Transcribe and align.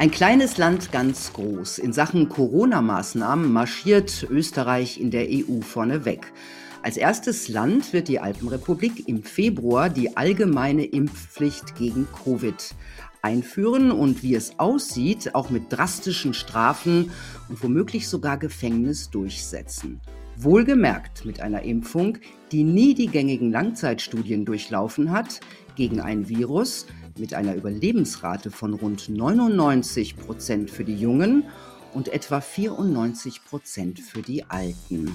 Ein 0.00 0.10
kleines 0.10 0.56
Land 0.56 0.92
ganz 0.92 1.30
groß. 1.34 1.76
In 1.76 1.92
Sachen 1.92 2.30
Corona-Maßnahmen 2.30 3.52
marschiert 3.52 4.26
Österreich 4.30 4.98
in 4.98 5.10
der 5.10 5.26
EU 5.28 5.60
vorneweg. 5.60 6.32
Als 6.82 6.96
erstes 6.96 7.48
Land 7.48 7.92
wird 7.92 8.08
die 8.08 8.18
Alpenrepublik 8.18 9.06
im 9.08 9.22
Februar 9.22 9.90
die 9.90 10.16
allgemeine 10.16 10.86
Impfpflicht 10.86 11.74
gegen 11.74 12.08
Covid 12.24 12.74
einführen 13.20 13.90
und 13.90 14.22
wie 14.22 14.34
es 14.34 14.58
aussieht, 14.58 15.34
auch 15.34 15.50
mit 15.50 15.64
drastischen 15.68 16.32
Strafen 16.32 17.10
und 17.50 17.62
womöglich 17.62 18.08
sogar 18.08 18.38
Gefängnis 18.38 19.10
durchsetzen. 19.10 20.00
Wohlgemerkt 20.38 21.26
mit 21.26 21.42
einer 21.42 21.60
Impfung, 21.60 22.16
die 22.52 22.64
nie 22.64 22.94
die 22.94 23.08
gängigen 23.08 23.50
Langzeitstudien 23.50 24.46
durchlaufen 24.46 25.10
hat, 25.10 25.40
gegen 25.76 26.00
ein 26.00 26.30
Virus 26.30 26.86
mit 27.18 27.34
einer 27.34 27.54
Überlebensrate 27.54 28.50
von 28.50 28.74
rund 28.74 29.08
99 29.08 30.16
Prozent 30.16 30.70
für 30.70 30.84
die 30.84 30.96
Jungen 30.96 31.44
und 31.92 32.08
etwa 32.08 32.40
94 32.40 33.44
Prozent 33.44 34.00
für 34.00 34.22
die 34.22 34.44
Alten. 34.44 35.12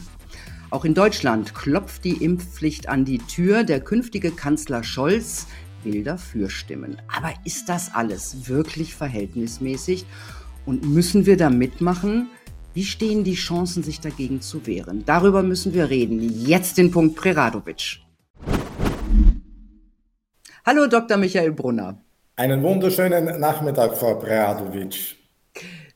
Auch 0.72 0.86
in 0.86 0.94
Deutschland 0.94 1.56
klopft 1.56 2.04
die 2.04 2.24
Impfpflicht 2.24 2.90
an 2.90 3.06
die 3.06 3.20
Tür. 3.20 3.64
Der 3.64 3.80
künftige 3.80 4.32
Kanzler 4.32 4.84
Scholz 4.84 5.48
will 5.84 6.04
dafür 6.04 6.50
stimmen. 6.50 7.02
Aber 7.16 7.34
ist 7.46 7.70
das 7.70 7.94
alles 7.94 8.48
wirklich 8.50 8.96
verhältnismäßig? 8.96 10.06
Und 10.66 10.84
müssen 10.84 11.26
wir 11.26 11.38
da 11.38 11.50
mitmachen? 11.50 12.30
Wie 12.74 12.84
stehen 12.84 13.24
die 13.24 13.36
Chancen, 13.36 13.84
sich 13.84 14.02
dagegen 14.02 14.42
zu 14.42 14.66
wehren? 14.68 15.04
Darüber 15.06 15.44
müssen 15.44 15.74
wir 15.74 15.90
reden. 15.90 16.46
Jetzt 16.46 16.78
den 16.78 16.92
Punkt 16.92 17.16
Preradovic. 17.16 18.05
Hallo 20.68 20.88
Dr. 20.88 21.18
Michael 21.18 21.52
Brunner. 21.52 22.02
Einen 22.38 22.64
wunderschönen 22.64 23.40
Nachmittag, 23.40 23.96
Frau 23.98 24.16
Preradovic. 24.16 25.16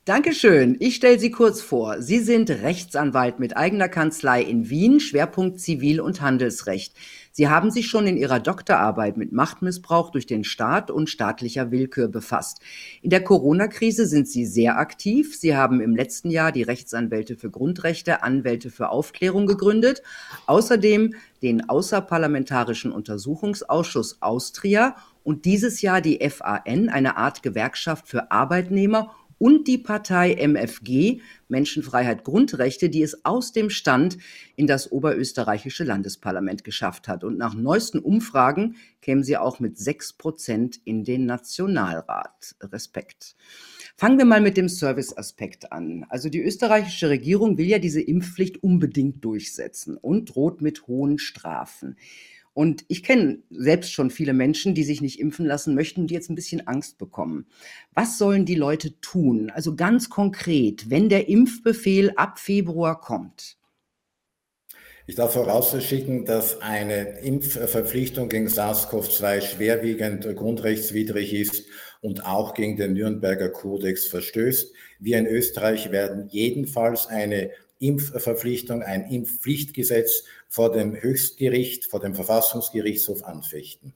Dankeschön. 0.05 0.77
Ich 0.79 0.97
stelle 0.97 1.17
Sie 1.17 1.31
kurz 1.31 1.59
vor. 1.59 2.03
Sie 2.03 2.19
sind 2.19 2.51
Rechtsanwalt 2.51 3.39
mit 3.39 3.57
eigener 3.57 3.89
Kanzlei 3.89 4.43
in 4.43 4.69
Wien, 4.69 4.99
Schwerpunkt 4.99 5.59
Zivil- 5.59 5.99
und 5.99 6.21
Handelsrecht. 6.21 6.93
Sie 7.39 7.47
haben 7.47 7.71
sich 7.71 7.87
schon 7.87 8.05
in 8.05 8.17
Ihrer 8.17 8.41
Doktorarbeit 8.41 9.15
mit 9.15 9.31
Machtmissbrauch 9.31 10.11
durch 10.11 10.25
den 10.25 10.43
Staat 10.43 10.91
und 10.91 11.09
staatlicher 11.09 11.71
Willkür 11.71 12.09
befasst. 12.09 12.59
In 13.01 13.11
der 13.11 13.23
Corona-Krise 13.23 14.07
sind 14.07 14.27
Sie 14.27 14.45
sehr 14.45 14.77
aktiv. 14.77 15.37
Sie 15.39 15.55
haben 15.55 15.79
im 15.79 15.95
letzten 15.95 16.31
Jahr 16.31 16.51
die 16.51 16.63
Rechtsanwälte 16.63 17.37
für 17.37 17.49
Grundrechte, 17.49 18.23
Anwälte 18.23 18.69
für 18.69 18.89
Aufklärung 18.89 19.45
gegründet. 19.45 20.03
Außerdem 20.47 21.13
den 21.41 21.69
Außerparlamentarischen 21.69 22.91
Untersuchungsausschuss 22.91 24.21
Austria 24.21 24.97
und 25.23 25.45
dieses 25.45 25.81
Jahr 25.81 26.01
die 26.01 26.19
FAN, 26.29 26.89
eine 26.89 27.15
Art 27.15 27.41
Gewerkschaft 27.41 28.09
für 28.09 28.31
Arbeitnehmer 28.31 29.15
und 29.39 29.67
die 29.67 29.79
Partei 29.79 30.35
MFG, 30.35 31.21
Menschenfreiheit 31.47 32.23
Grundrechte, 32.23 32.89
die 32.89 33.01
es 33.01 33.25
aus 33.25 33.51
dem 33.51 33.71
Stand 33.71 34.19
in 34.55 34.67
das 34.67 34.91
oberösterreichische 34.91 35.83
Landesparlament 35.83 36.63
geschafft 36.63 37.07
hat. 37.07 37.23
Und 37.23 37.37
nach 37.37 37.55
neuesten 37.55 37.99
Umfragen 37.99 38.75
kämen 39.01 39.23
sie 39.23 39.37
auch 39.37 39.59
mit 39.59 39.79
sechs 39.79 40.13
Prozent 40.13 40.79
in 40.85 41.03
den 41.03 41.25
Nationalrat. 41.25 42.55
Respekt. 42.61 43.35
Fangen 43.95 44.17
wir 44.17 44.25
mal 44.25 44.41
mit 44.41 44.55
dem 44.55 44.69
Serviceaspekt 44.69 45.71
an. 45.71 46.05
Also 46.09 46.29
die 46.29 46.41
österreichische 46.41 47.09
Regierung 47.09 47.57
will 47.57 47.65
ja 47.65 47.79
diese 47.79 48.01
Impfpflicht 48.01 48.61
unbedingt 48.63 49.25
durchsetzen 49.25 49.97
und 49.97 50.35
droht 50.35 50.61
mit 50.61 50.87
hohen 50.87 51.17
Strafen. 51.17 51.97
Und 52.53 52.83
ich 52.87 53.03
kenne 53.03 53.39
selbst 53.49 53.91
schon 53.91 54.09
viele 54.11 54.33
Menschen, 54.33 54.73
die 54.73 54.83
sich 54.83 55.01
nicht 55.01 55.19
impfen 55.19 55.45
lassen 55.45 55.75
möchten, 55.75 56.07
die 56.07 56.13
jetzt 56.13 56.29
ein 56.29 56.35
bisschen 56.35 56.67
Angst 56.67 56.97
bekommen. 56.97 57.47
Was 57.93 58.17
sollen 58.17 58.45
die 58.45 58.55
Leute 58.55 58.99
tun? 59.01 59.49
Also 59.49 59.75
ganz 59.75 60.09
konkret, 60.09 60.89
wenn 60.89 61.09
der 61.09 61.29
Impfbefehl 61.29 62.11
ab 62.15 62.39
Februar 62.39 62.99
kommt. 62.99 63.57
Ich 65.09 65.15
darf 65.15 65.33
vorausschicken, 65.33 66.25
dass 66.25 66.61
eine 66.61 67.19
Impfverpflichtung 67.21 68.29
gegen 68.29 68.47
SARS-CoV-2 68.47 69.41
schwerwiegend 69.41 70.35
grundrechtswidrig 70.35 71.33
ist 71.33 71.65
und 72.01 72.25
auch 72.27 72.53
gegen 72.53 72.77
den 72.77 72.93
Nürnberger 72.93 73.49
Kodex 73.49 74.05
verstößt. 74.05 74.71
Wir 74.99 75.17
in 75.17 75.25
Österreich 75.25 75.91
werden 75.91 76.27
jedenfalls 76.29 77.07
eine 77.07 77.49
Impfverpflichtung, 77.79 78.83
ein 78.83 79.09
Impfpflichtgesetz 79.09 80.23
vor 80.47 80.71
dem 80.71 80.95
Höchstgericht, 80.95 81.85
vor 81.89 81.99
dem 81.99 82.13
Verfassungsgerichtshof 82.13 83.23
anfechten. 83.23 83.93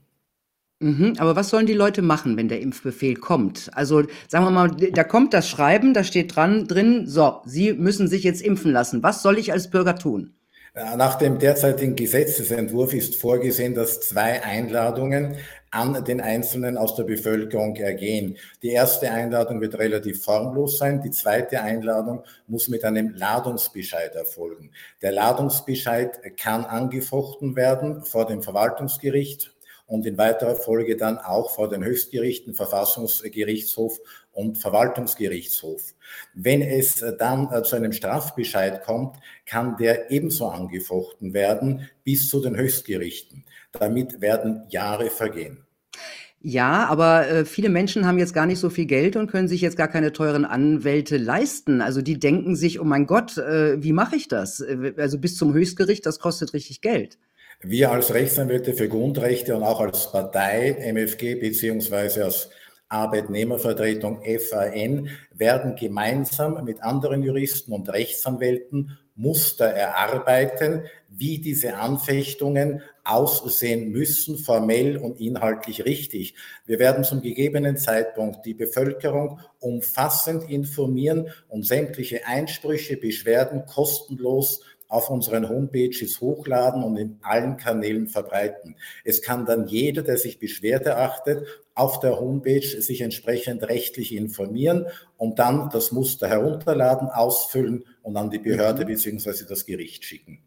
Mhm, 0.79 1.13
aber 1.17 1.35
was 1.37 1.49
sollen 1.49 1.65
die 1.65 1.73
Leute 1.73 2.01
machen, 2.01 2.35
wenn 2.35 2.49
der 2.49 2.59
Impfbefehl 2.59 3.15
kommt? 3.15 3.69
Also 3.73 4.03
sagen 4.27 4.45
wir 4.45 4.51
mal, 4.51 4.69
da 4.69 5.03
kommt 5.05 5.33
das 5.33 5.47
Schreiben, 5.47 5.93
da 5.93 6.03
steht 6.03 6.35
dran 6.35 6.67
drin, 6.67 7.07
so, 7.07 7.41
Sie 7.45 7.71
müssen 7.73 8.09
sich 8.09 8.23
jetzt 8.23 8.41
impfen 8.41 8.71
lassen. 8.71 9.01
Was 9.01 9.21
soll 9.21 9.37
ich 9.37 9.53
als 9.53 9.69
Bürger 9.69 9.95
tun? 9.95 10.33
Nach 10.75 11.15
dem 11.15 11.37
derzeitigen 11.37 11.95
Gesetzesentwurf 11.95 12.93
ist 12.93 13.15
vorgesehen, 13.15 13.75
dass 13.75 14.01
zwei 14.01 14.43
Einladungen 14.43 15.35
an 15.73 16.05
den 16.05 16.21
Einzelnen 16.21 16.77
aus 16.77 16.95
der 16.95 17.03
Bevölkerung 17.03 17.75
ergehen. 17.77 18.37
Die 18.61 18.69
erste 18.69 19.09
Einladung 19.09 19.59
wird 19.59 19.79
relativ 19.79 20.23
formlos 20.23 20.77
sein. 20.77 21.01
Die 21.01 21.09
zweite 21.09 21.61
Einladung 21.61 22.23
muss 22.45 22.67
mit 22.67 22.83
einem 22.83 23.15
Ladungsbescheid 23.15 24.13
erfolgen. 24.13 24.69
Der 25.01 25.11
Ladungsbescheid 25.11 26.37
kann 26.37 26.63
angefochten 26.65 27.55
werden 27.55 28.05
vor 28.05 28.27
dem 28.27 28.43
Verwaltungsgericht 28.43 29.55
und 29.87 30.05
in 30.05 30.17
weiterer 30.17 30.55
Folge 30.55 30.95
dann 30.95 31.17
auch 31.17 31.55
vor 31.55 31.69
den 31.69 31.83
Höchstgerichten, 31.83 32.53
Verfassungsgerichtshof 32.53 33.99
und 34.31 34.59
Verwaltungsgerichtshof. 34.59 35.95
Wenn 36.35 36.61
es 36.61 37.03
dann 37.17 37.51
äh, 37.51 37.63
zu 37.63 37.75
einem 37.75 37.93
Strafbescheid 37.93 38.83
kommt, 38.83 39.17
kann 39.45 39.75
der 39.77 40.11
ebenso 40.11 40.47
angefochten 40.47 41.33
werden 41.33 41.89
bis 42.03 42.29
zu 42.29 42.41
den 42.41 42.55
Höchstgerichten. 42.55 43.43
Damit 43.73 44.21
werden 44.21 44.63
Jahre 44.69 45.09
vergehen. 45.09 45.65
Ja, 46.45 46.87
aber 46.87 47.27
äh, 47.29 47.45
viele 47.45 47.69
Menschen 47.69 48.05
haben 48.05 48.19
jetzt 48.19 48.33
gar 48.33 48.45
nicht 48.45 48.59
so 48.59 48.69
viel 48.69 48.85
Geld 48.85 49.15
und 49.15 49.31
können 49.31 49.47
sich 49.47 49.61
jetzt 49.61 49.77
gar 49.77 49.87
keine 49.87 50.11
teuren 50.11 50.43
Anwälte 50.43 51.15
leisten. 51.15 51.79
Also 51.79 52.01
die 52.01 52.19
denken 52.19 52.57
sich, 52.57 52.81
oh 52.81 52.83
mein 52.83 53.07
Gott, 53.07 53.37
äh, 53.37 53.81
wie 53.81 53.93
mache 53.93 54.17
ich 54.17 54.27
das? 54.27 54.59
Äh, 54.59 54.93
also 54.97 55.17
bis 55.17 55.37
zum 55.37 55.53
Höchstgericht, 55.53 56.05
das 56.05 56.19
kostet 56.19 56.53
richtig 56.53 56.81
Geld. 56.81 57.17
Wir 57.61 57.91
als 57.91 58.13
Rechtsanwälte 58.13 58.73
für 58.73 58.89
Grundrechte 58.89 59.55
und 59.55 59.63
auch 59.63 59.79
als 59.79 60.11
Partei 60.11 60.75
MFG 60.91 61.35
beziehungsweise 61.35 62.25
als 62.25 62.49
Arbeitnehmervertretung 62.89 64.21
FAN 64.21 65.07
werden 65.31 65.77
gemeinsam 65.77 66.63
mit 66.65 66.83
anderen 66.83 67.23
Juristen 67.23 67.71
und 67.71 67.87
Rechtsanwälten 67.87 68.97
Muster 69.15 69.67
erarbeiten, 69.67 70.83
wie 71.09 71.39
diese 71.39 71.75
Anfechtungen 71.75 72.81
aussehen 73.03 73.91
müssen, 73.91 74.37
formell 74.37 74.97
und 74.97 75.19
inhaltlich 75.19 75.85
richtig. 75.85 76.35
Wir 76.65 76.79
werden 76.79 77.03
zum 77.03 77.21
gegebenen 77.21 77.77
Zeitpunkt 77.77 78.45
die 78.45 78.53
Bevölkerung 78.53 79.39
umfassend 79.59 80.49
informieren 80.49 81.29
und 81.49 81.65
sämtliche 81.65 82.25
Einsprüche, 82.25 82.97
Beschwerden 82.97 83.65
kostenlos 83.65 84.61
auf 84.93 85.09
unseren 85.09 85.49
Homepages 85.49 86.21
hochladen 86.21 86.83
und 86.83 86.97
in 86.97 87.17
allen 87.23 87.57
Kanälen 87.57 88.07
verbreiten. 88.07 88.75
Es 89.03 89.23
kann 89.23 89.45
dann 89.45 89.67
jeder, 89.67 90.03
der 90.03 90.17
sich 90.17 90.37
beschwert 90.37 90.85
erachtet, 90.85 91.47
auf 91.73 91.99
der 91.99 92.19
Homepage 92.19 92.61
sich 92.61 93.01
entsprechend 93.01 93.63
rechtlich 93.63 94.13
informieren 94.13 94.85
und 95.17 95.39
dann 95.39 95.71
das 95.71 95.91
Muster 95.91 96.27
herunterladen, 96.27 97.09
ausfüllen 97.09 97.85
und 98.03 98.15
an 98.17 98.29
die 98.29 98.37
Behörde 98.37 98.83
mhm. 98.83 98.89
bzw. 98.89 99.45
das 99.49 99.65
Gericht 99.65 100.05
schicken. 100.05 100.42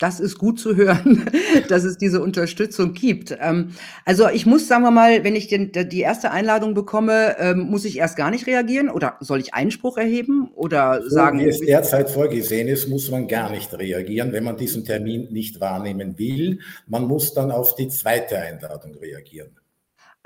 Das 0.00 0.18
ist 0.18 0.38
gut 0.38 0.58
zu 0.58 0.74
hören, 0.74 1.24
dass 1.68 1.84
es 1.84 1.96
diese 1.96 2.20
Unterstützung 2.20 2.94
gibt. 2.94 3.36
Ähm, 3.40 3.70
also 4.04 4.28
ich 4.28 4.44
muss, 4.44 4.66
sagen 4.66 4.82
wir 4.82 4.90
mal, 4.90 5.22
wenn 5.22 5.36
ich 5.36 5.46
den, 5.46 5.70
die 5.72 6.00
erste 6.00 6.32
Einladung 6.32 6.74
bekomme, 6.74 7.36
ähm, 7.38 7.60
muss 7.70 7.84
ich 7.84 7.98
erst 7.98 8.16
gar 8.16 8.30
nicht 8.30 8.46
reagieren 8.48 8.88
oder 8.88 9.16
soll 9.20 9.40
ich 9.40 9.54
Einspruch 9.54 9.96
erheben 9.96 10.50
oder 10.56 11.00
so, 11.02 11.10
sagen? 11.10 11.38
Wie 11.38 11.48
es 11.48 11.60
derzeit 11.60 12.10
vorgesehen 12.10 12.66
ist, 12.66 12.88
muss 12.88 13.08
man 13.10 13.28
gar 13.28 13.50
nicht 13.50 13.72
reagieren, 13.72 14.32
wenn 14.32 14.44
man 14.44 14.56
diesen 14.56 14.84
Termin 14.84 15.28
nicht 15.32 15.60
wahrnehmen 15.60 16.18
will. 16.18 16.58
Man 16.88 17.04
muss 17.04 17.32
dann 17.32 17.52
auf 17.52 17.76
die 17.76 17.88
zweite 17.88 18.38
Einladung 18.38 18.94
reagieren. 18.96 19.50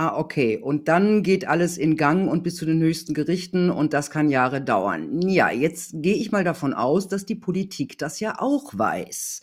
Ah, 0.00 0.16
okay. 0.16 0.58
Und 0.58 0.86
dann 0.86 1.24
geht 1.24 1.48
alles 1.48 1.76
in 1.76 1.96
Gang 1.96 2.30
und 2.30 2.44
bis 2.44 2.54
zu 2.54 2.64
den 2.64 2.80
höchsten 2.80 3.14
Gerichten 3.14 3.68
und 3.68 3.92
das 3.92 4.10
kann 4.10 4.30
Jahre 4.30 4.60
dauern. 4.60 5.20
Ja, 5.28 5.50
jetzt 5.50 5.90
gehe 5.94 6.14
ich 6.14 6.30
mal 6.30 6.44
davon 6.44 6.72
aus, 6.72 7.08
dass 7.08 7.26
die 7.26 7.34
Politik 7.34 7.98
das 7.98 8.20
ja 8.20 8.36
auch 8.38 8.78
weiß. 8.78 9.40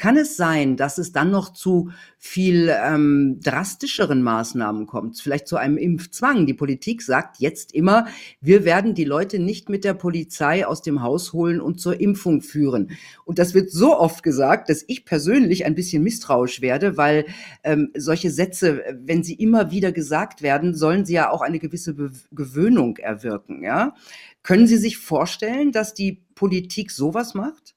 Kann 0.00 0.16
es 0.16 0.34
sein, 0.34 0.78
dass 0.78 0.96
es 0.96 1.12
dann 1.12 1.30
noch 1.30 1.52
zu 1.52 1.90
viel 2.16 2.74
ähm, 2.74 3.38
drastischeren 3.44 4.22
Maßnahmen 4.22 4.86
kommt, 4.86 5.20
vielleicht 5.20 5.46
zu 5.46 5.58
einem 5.58 5.76
Impfzwang? 5.76 6.46
Die 6.46 6.54
Politik 6.54 7.02
sagt 7.02 7.36
jetzt 7.38 7.74
immer, 7.74 8.06
wir 8.40 8.64
werden 8.64 8.94
die 8.94 9.04
Leute 9.04 9.38
nicht 9.38 9.68
mit 9.68 9.84
der 9.84 9.92
Polizei 9.92 10.66
aus 10.66 10.80
dem 10.80 11.02
Haus 11.02 11.34
holen 11.34 11.60
und 11.60 11.82
zur 11.82 12.00
Impfung 12.00 12.40
führen. 12.40 12.92
Und 13.26 13.38
das 13.38 13.52
wird 13.52 13.70
so 13.70 13.94
oft 13.94 14.22
gesagt, 14.22 14.70
dass 14.70 14.86
ich 14.88 15.04
persönlich 15.04 15.66
ein 15.66 15.74
bisschen 15.74 16.02
misstrauisch 16.02 16.62
werde, 16.62 16.96
weil 16.96 17.26
ähm, 17.62 17.90
solche 17.94 18.30
Sätze, 18.30 18.82
wenn 19.04 19.22
sie 19.22 19.34
immer 19.34 19.70
wieder 19.70 19.92
gesagt 19.92 20.40
werden, 20.40 20.74
sollen 20.74 21.04
sie 21.04 21.12
ja 21.12 21.28
auch 21.28 21.42
eine 21.42 21.58
gewisse 21.58 21.92
Be 21.92 22.10
Gewöhnung 22.32 22.96
erwirken. 22.96 23.62
Ja? 23.62 23.94
Können 24.42 24.66
Sie 24.66 24.78
sich 24.78 24.96
vorstellen, 24.96 25.72
dass 25.72 25.92
die 25.92 26.24
Politik 26.34 26.90
sowas 26.90 27.34
macht? 27.34 27.74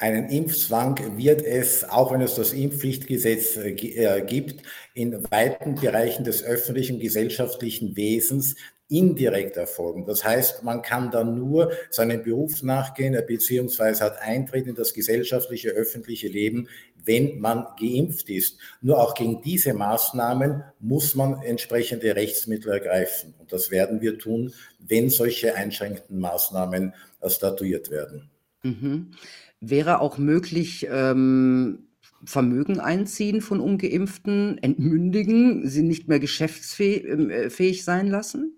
Einen 0.00 0.30
Impfzwang 0.30 1.18
wird 1.18 1.42
es, 1.42 1.84
auch 1.84 2.10
wenn 2.10 2.22
es 2.22 2.34
das 2.34 2.54
Impfpflichtgesetz 2.54 3.58
äh, 3.58 3.72
äh, 3.72 4.22
gibt, 4.22 4.62
in 4.94 5.30
weiten 5.30 5.74
Bereichen 5.74 6.24
des 6.24 6.42
öffentlichen 6.42 6.98
gesellschaftlichen 6.98 7.94
Wesens 7.96 8.56
indirekt 8.88 9.58
erfolgen. 9.58 10.06
Das 10.06 10.24
heißt, 10.24 10.62
man 10.62 10.80
kann 10.80 11.10
dann 11.10 11.38
nur 11.38 11.72
seinem 11.90 12.22
Beruf 12.22 12.62
nachgehen, 12.62 13.14
beziehungsweise 13.26 14.02
hat 14.04 14.22
Eintritt 14.22 14.66
in 14.66 14.74
das 14.74 14.94
gesellschaftliche, 14.94 15.68
öffentliche 15.68 16.28
Leben, 16.28 16.68
wenn 17.04 17.38
man 17.38 17.66
geimpft 17.78 18.30
ist. 18.30 18.58
Nur 18.80 19.02
auch 19.02 19.12
gegen 19.12 19.42
diese 19.42 19.74
Maßnahmen 19.74 20.64
muss 20.80 21.14
man 21.14 21.42
entsprechende 21.42 22.16
Rechtsmittel 22.16 22.72
ergreifen. 22.72 23.34
Und 23.38 23.52
das 23.52 23.70
werden 23.70 24.00
wir 24.00 24.18
tun, 24.18 24.54
wenn 24.78 25.10
solche 25.10 25.54
einschränkenden 25.56 26.20
Maßnahmen 26.20 26.94
statuiert 27.26 27.90
werden. 27.90 28.30
Mhm. 28.62 29.12
Wäre 29.60 30.00
auch 30.00 30.18
möglich, 30.18 30.86
ähm, 30.90 31.86
Vermögen 32.24 32.80
einziehen 32.80 33.40
von 33.40 33.60
Ungeimpften, 33.60 34.58
entmündigen, 34.62 35.68
sie 35.68 35.82
nicht 35.82 36.08
mehr 36.08 36.20
geschäftsfähig 36.20 37.04
ähm, 37.04 37.30
äh, 37.30 37.72
sein 37.74 38.08
lassen? 38.08 38.56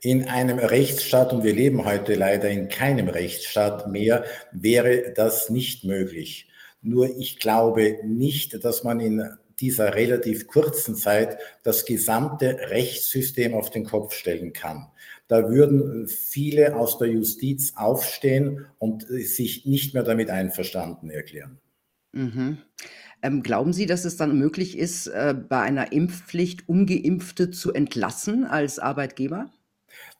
In 0.00 0.24
einem 0.24 0.58
Rechtsstaat, 0.58 1.32
und 1.32 1.42
wir 1.42 1.54
leben 1.54 1.84
heute 1.84 2.14
leider 2.14 2.50
in 2.50 2.68
keinem 2.68 3.08
Rechtsstaat 3.08 3.88
mehr, 3.90 4.24
wäre 4.52 5.12
das 5.14 5.50
nicht 5.50 5.84
möglich. 5.84 6.48
Nur 6.82 7.16
ich 7.18 7.38
glaube 7.38 7.98
nicht, 8.04 8.62
dass 8.64 8.84
man 8.84 9.00
in 9.00 9.24
dieser 9.58 9.94
relativ 9.94 10.46
kurzen 10.48 10.96
Zeit 10.96 11.38
das 11.62 11.86
gesamte 11.86 12.58
Rechtssystem 12.68 13.54
auf 13.54 13.70
den 13.70 13.84
Kopf 13.84 14.14
stellen 14.14 14.52
kann. 14.52 14.88
Da 15.28 15.50
würden 15.50 16.06
viele 16.08 16.76
aus 16.76 16.98
der 16.98 17.08
Justiz 17.08 17.72
aufstehen 17.76 18.66
und 18.78 19.06
sich 19.08 19.66
nicht 19.66 19.94
mehr 19.94 20.04
damit 20.04 20.30
einverstanden 20.30 21.10
erklären. 21.10 21.58
Mhm. 22.12 22.58
Ähm, 23.22 23.42
glauben 23.42 23.72
Sie, 23.72 23.86
dass 23.86 24.04
es 24.04 24.16
dann 24.16 24.38
möglich 24.38 24.78
ist, 24.78 25.08
äh, 25.08 25.34
bei 25.34 25.60
einer 25.60 25.92
Impfpflicht 25.92 26.68
ungeimpfte 26.68 27.50
zu 27.50 27.72
entlassen 27.72 28.44
als 28.44 28.78
Arbeitgeber? 28.78 29.50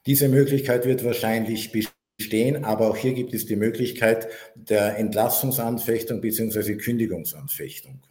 Diese 0.07 0.29
Möglichkeit 0.29 0.87
wird 0.87 1.05
wahrscheinlich 1.05 1.73
bestehen, 1.73 2.65
aber 2.65 2.91
auch 2.91 2.97
hier 2.97 3.13
gibt 3.13 3.35
es 3.35 3.47
die 3.47 3.57
Möglichkeit 3.57 4.29
der 4.55 4.99
Entlassungsanfechtung 4.99 6.21
bzw. 6.21 6.77
Kündigungsanfechtung. 6.77 8.03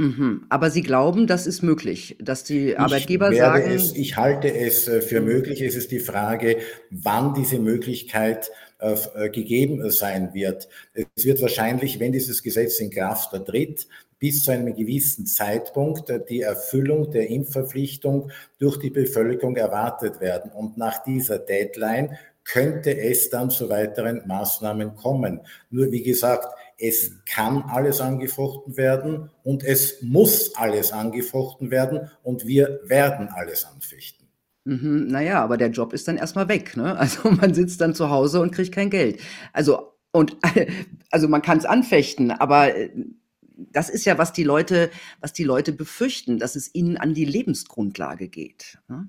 Mhm. 0.00 0.46
Aber 0.48 0.70
Sie 0.70 0.80
glauben, 0.80 1.26
das 1.26 1.46
ist 1.46 1.62
möglich, 1.62 2.16
dass 2.20 2.42
die 2.42 2.74
Arbeitgeber 2.78 3.34
sagen. 3.34 3.70
Es, 3.70 3.94
ich 3.94 4.16
halte 4.16 4.50
es 4.50 4.88
äh, 4.88 5.02
für 5.02 5.20
möglich. 5.20 5.60
Es 5.60 5.74
ist 5.76 5.90
die 5.90 5.98
Frage, 6.00 6.56
wann 6.90 7.34
diese 7.34 7.58
Möglichkeit 7.58 8.50
äh, 8.78 8.96
äh, 9.14 9.28
gegeben 9.28 9.90
sein 9.90 10.32
wird. 10.32 10.68
Es 10.94 11.26
wird 11.26 11.42
wahrscheinlich, 11.42 12.00
wenn 12.00 12.12
dieses 12.12 12.42
Gesetz 12.42 12.80
in 12.80 12.88
Kraft 12.88 13.32
tritt, 13.44 13.88
bis 14.18 14.42
zu 14.42 14.52
einem 14.52 14.74
gewissen 14.74 15.26
Zeitpunkt 15.26 16.10
die 16.30 16.40
Erfüllung 16.40 17.10
der 17.10 17.28
Impfverpflichtung 17.28 18.30
durch 18.58 18.78
die 18.78 18.90
Bevölkerung 18.90 19.56
erwartet 19.56 20.22
werden. 20.22 20.50
Und 20.52 20.78
nach 20.78 21.02
dieser 21.02 21.38
Deadline 21.38 22.16
könnte 22.44 22.98
es 22.98 23.28
dann 23.28 23.50
zu 23.50 23.68
weiteren 23.68 24.22
Maßnahmen 24.26 24.96
kommen. 24.96 25.40
Nur 25.68 25.92
wie 25.92 26.02
gesagt, 26.02 26.48
es 26.80 27.24
kann 27.26 27.62
alles 27.62 28.00
angefochten 28.00 28.76
werden 28.76 29.30
und 29.44 29.62
es 29.62 30.00
muss 30.02 30.54
alles 30.56 30.92
angefochten 30.92 31.70
werden 31.70 32.10
und 32.22 32.46
wir 32.46 32.80
werden 32.84 33.28
alles 33.28 33.64
anfechten. 33.66 34.26
Mhm, 34.64 35.08
naja, 35.08 35.42
aber 35.42 35.56
der 35.56 35.70
Job 35.70 35.92
ist 35.92 36.08
dann 36.08 36.16
erstmal 36.16 36.48
weg. 36.48 36.76
Ne? 36.76 36.96
Also 36.98 37.30
man 37.30 37.54
sitzt 37.54 37.80
dann 37.80 37.94
zu 37.94 38.10
Hause 38.10 38.40
und 38.40 38.52
kriegt 38.52 38.72
kein 38.72 38.90
Geld. 38.90 39.20
Also, 39.52 39.92
und, 40.12 40.36
also 41.10 41.28
man 41.28 41.42
kann 41.42 41.58
es 41.58 41.64
anfechten, 41.64 42.30
aber 42.30 42.74
äh, 42.74 42.90
das 43.72 43.90
ist 43.90 44.06
ja, 44.06 44.16
was 44.16 44.32
die 44.32 44.44
Leute, 44.44 44.90
was 45.20 45.34
die 45.34 45.44
Leute 45.44 45.72
befürchten, 45.72 46.38
dass 46.38 46.56
es 46.56 46.74
ihnen 46.74 46.96
an 46.96 47.12
die 47.12 47.26
Lebensgrundlage 47.26 48.28
geht. 48.28 48.78
Ne? 48.88 49.08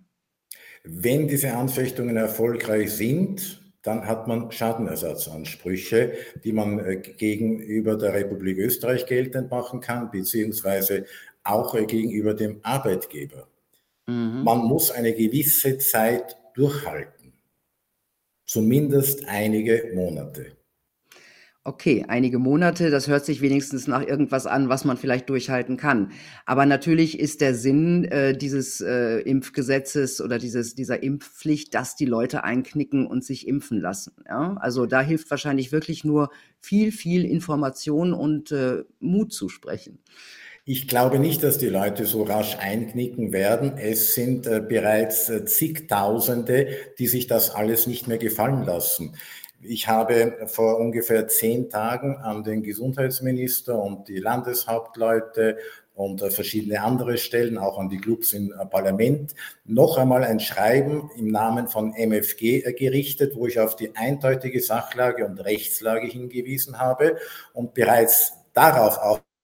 Wenn 0.84 1.28
diese 1.28 1.54
Anfechtungen 1.54 2.18
erfolgreich 2.18 2.92
sind, 2.92 3.61
dann 3.84 4.06
hat 4.06 4.28
man 4.28 4.52
Schadenersatzansprüche, 4.52 6.14
die 6.44 6.54
man 6.54 6.80
äh, 6.80 6.98
gegenüber 6.98 7.98
der 7.98 8.14
Republik 8.14 8.58
Österreich 8.58 9.06
geltend 9.06 9.50
machen 9.50 9.82
kann, 9.82 10.12
beziehungsweise 10.12 11.06
auch 11.44 11.74
äh, 11.74 11.86
gegenüber 11.86 12.34
dem 12.34 12.60
Arbeitgeber. 12.64 13.48
Mhm. 14.08 14.44
Man 14.44 14.60
muss 14.60 14.92
eine 14.92 15.14
gewisse 15.14 15.78
Zeit 15.78 16.38
durchhalten, 16.54 17.34
zumindest 18.46 19.26
einige 19.28 19.92
Monate. 19.96 20.58
Okay, 21.64 22.06
einige 22.08 22.40
Monate, 22.40 22.90
das 22.90 23.08
hört 23.08 23.24
sich 23.24 23.40
wenigstens 23.40 23.86
nach 23.86 24.02
irgendwas 24.02 24.48
an, 24.48 24.68
was 24.70 24.84
man 24.84 24.98
vielleicht 24.98 25.30
durchhalten 25.30 25.78
kann. 25.78 26.12
Aber 26.48 26.66
natürlich 26.66 27.20
ist 27.20 27.40
der 27.40 27.54
Sinn 27.54 28.04
äh, 28.06 28.36
dieses 28.36 28.82
äh, 28.82 29.20
Impfgesetzes 29.20 30.22
oder 30.22 30.40
dieses, 30.40 30.74
dieser 30.74 31.04
Impfpflicht, 31.04 31.76
dass 31.76 31.96
die 31.96 32.08
Leute 32.08 32.44
einknicken 32.44 33.06
und 33.06 33.24
sich 33.24 33.48
impfen 33.48 33.80
lassen. 33.80 34.14
Ja? 34.28 34.58
Also 34.60 34.88
da 34.88 35.02
hilft 35.02 35.30
wahrscheinlich 35.30 35.72
wirklich 35.72 36.04
nur 36.04 36.32
viel, 36.60 36.92
viel 36.92 37.26
Information 37.26 38.14
und 38.14 38.52
äh, 38.52 38.84
Mut 39.00 39.32
zu 39.32 39.48
sprechen. 39.48 40.00
Ich 40.64 40.88
glaube 40.88 41.18
nicht, 41.18 41.42
dass 41.44 41.58
die 41.58 41.70
Leute 41.70 42.06
so 42.06 42.22
rasch 42.22 42.56
einknicken 42.60 43.34
werden. 43.34 43.78
Es 43.78 44.14
sind 44.14 44.46
äh, 44.46 44.62
bereits 44.68 45.28
äh, 45.28 45.44
zigtausende, 45.44 46.68
die 47.00 47.08
sich 47.08 47.26
das 47.26 47.50
alles 47.50 47.88
nicht 47.88 48.08
mehr 48.08 48.20
gefallen 48.20 48.64
lassen. 48.64 49.16
Ich 49.64 49.88
habe 49.88 50.48
vor 50.48 50.78
ungefähr 50.78 51.28
zehn 51.28 51.70
Tagen 51.70 52.18
an 52.18 52.44
den 52.44 52.64
Gesundheitsminister 52.64 53.82
und 53.82 54.08
die 54.08 54.18
Landeshauptleute 54.18 55.58
und 55.94 56.22
äh, 56.22 56.32
verschiedene 56.32 56.82
andere 56.82 57.18
Stellen, 57.18 57.58
auch 57.58 57.78
an 57.78 57.90
die 57.90 58.00
Clubs 58.00 58.34
im 58.34 58.52
äh, 58.52 58.66
Parlament, 58.66 59.36
noch 59.66 59.98
einmal 59.98 60.24
ein 60.24 60.40
Schreiben 60.40 61.12
im 61.16 61.28
Namen 61.28 61.68
von 61.68 61.94
MFG 61.94 62.64
äh, 62.64 62.74
gerichtet, 62.74 63.36
wo 63.36 63.46
ich 63.46 63.60
auf 63.60 63.76
die 63.76 63.96
eindeutige 63.96 64.62
Sachlage 64.62 65.26
und 65.26 65.40
Rechtslage 65.40 66.08
hingewiesen 66.08 66.80
habe 66.80 67.18
und 67.54 67.76
bereits 67.76 68.34
darauf 68.54 68.98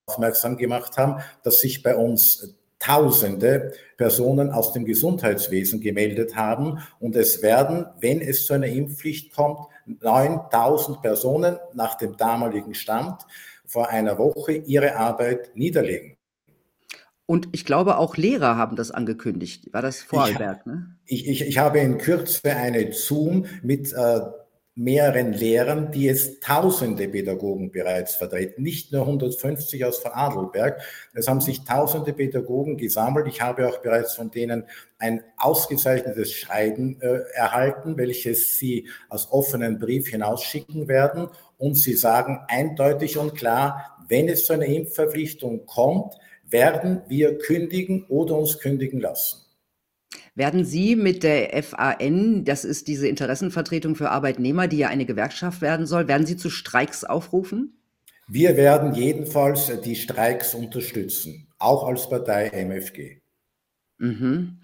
aufmerksam 0.07 0.57
gemacht 0.57 0.97
haben, 0.97 1.21
dass 1.43 1.59
sich 1.59 1.83
bei 1.83 1.95
uns 1.95 2.55
Tausende 2.79 3.73
Personen 3.97 4.51
aus 4.51 4.71
dem 4.71 4.85
Gesundheitswesen 4.85 5.81
gemeldet 5.81 6.35
haben 6.35 6.77
und 6.99 7.15
es 7.15 7.41
werden, 7.41 7.87
wenn 7.99 8.21
es 8.21 8.45
zu 8.45 8.53
einer 8.53 8.67
Impfpflicht 8.67 9.35
kommt, 9.35 9.61
9000 9.87 11.01
Personen 11.01 11.57
nach 11.73 11.95
dem 11.95 12.17
damaligen 12.17 12.73
Stand 12.73 13.21
vor 13.65 13.89
einer 13.89 14.17
Woche 14.17 14.53
ihre 14.53 14.95
Arbeit 14.95 15.51
niederlegen. 15.55 16.17
Und 17.25 17.49
ich 17.51 17.65
glaube, 17.65 17.97
auch 17.97 18.15
Lehrer 18.15 18.55
haben 18.55 18.77
das 18.77 18.89
angekündigt. 18.89 19.73
War 19.73 19.81
das 19.81 20.01
Vorarlberg? 20.01 20.65
Ne? 20.65 20.95
Ich, 21.05 21.27
ich, 21.27 21.45
ich 21.45 21.57
habe 21.57 21.79
in 21.79 21.97
Kürze 21.97 22.55
eine 22.55 22.93
Zoom 22.93 23.45
mit 23.61 23.91
äh, 23.91 24.21
mehreren 24.77 25.33
Lehrern, 25.33 25.91
die 25.91 26.07
es 26.07 26.39
tausende 26.39 27.07
Pädagogen 27.07 27.71
bereits 27.71 28.15
vertreten, 28.15 28.61
nicht 28.61 28.91
nur 28.91 29.01
150 29.01 29.83
aus 29.83 29.97
Vorarlberg. 29.97 30.79
Es 31.13 31.27
haben 31.27 31.41
sich 31.41 31.63
tausende 31.63 32.13
Pädagogen 32.13 32.77
gesammelt. 32.77 33.27
Ich 33.27 33.41
habe 33.41 33.67
auch 33.67 33.79
bereits 33.79 34.13
von 34.13 34.29
denen 34.29 34.65
ein 34.99 35.23
ausgezeichnetes 35.37 36.31
Schreiben 36.31 37.01
äh, 37.01 37.21
erhalten, 37.33 37.97
welches 37.97 38.59
sie 38.59 38.87
als 39.09 39.31
offenen 39.31 39.79
Brief 39.79 40.09
hinausschicken 40.09 40.87
werden. 40.87 41.27
Und 41.57 41.73
sie 41.73 41.93
sagen 41.93 42.41
eindeutig 42.47 43.17
und 43.17 43.33
klar, 43.33 43.97
wenn 44.07 44.29
es 44.29 44.45
zu 44.45 44.53
einer 44.53 44.67
Impfverpflichtung 44.67 45.65
kommt, 45.65 46.13
werden 46.47 47.01
wir 47.07 47.39
kündigen 47.39 48.05
oder 48.09 48.37
uns 48.37 48.59
kündigen 48.59 48.99
lassen. 48.99 49.46
Werden 50.37 50.65
Sie 50.65 50.95
mit 50.95 51.23
der 51.23 51.63
FAN, 51.63 52.45
das 52.45 52.63
ist 52.63 52.87
diese 52.87 53.07
Interessenvertretung 53.07 53.95
für 53.95 54.11
Arbeitnehmer, 54.11 54.67
die 54.67 54.77
ja 54.77 54.87
eine 54.87 55.07
Gewerkschaft 55.07 55.61
werden 55.61 55.87
soll, 55.87 56.07
werden 56.07 56.27
Sie 56.27 56.37
zu 56.37 56.51
Streiks 56.51 57.03
aufrufen? 57.03 57.81
Wir 58.27 58.55
werden 58.55 58.93
jedenfalls 58.93 59.71
die 59.81 59.95
Streiks 59.95 60.53
unterstützen, 60.53 61.47
auch 61.57 61.87
als 61.87 62.07
Partei 62.07 62.49
MFG. 62.49 63.21
Mhm. 63.97 64.59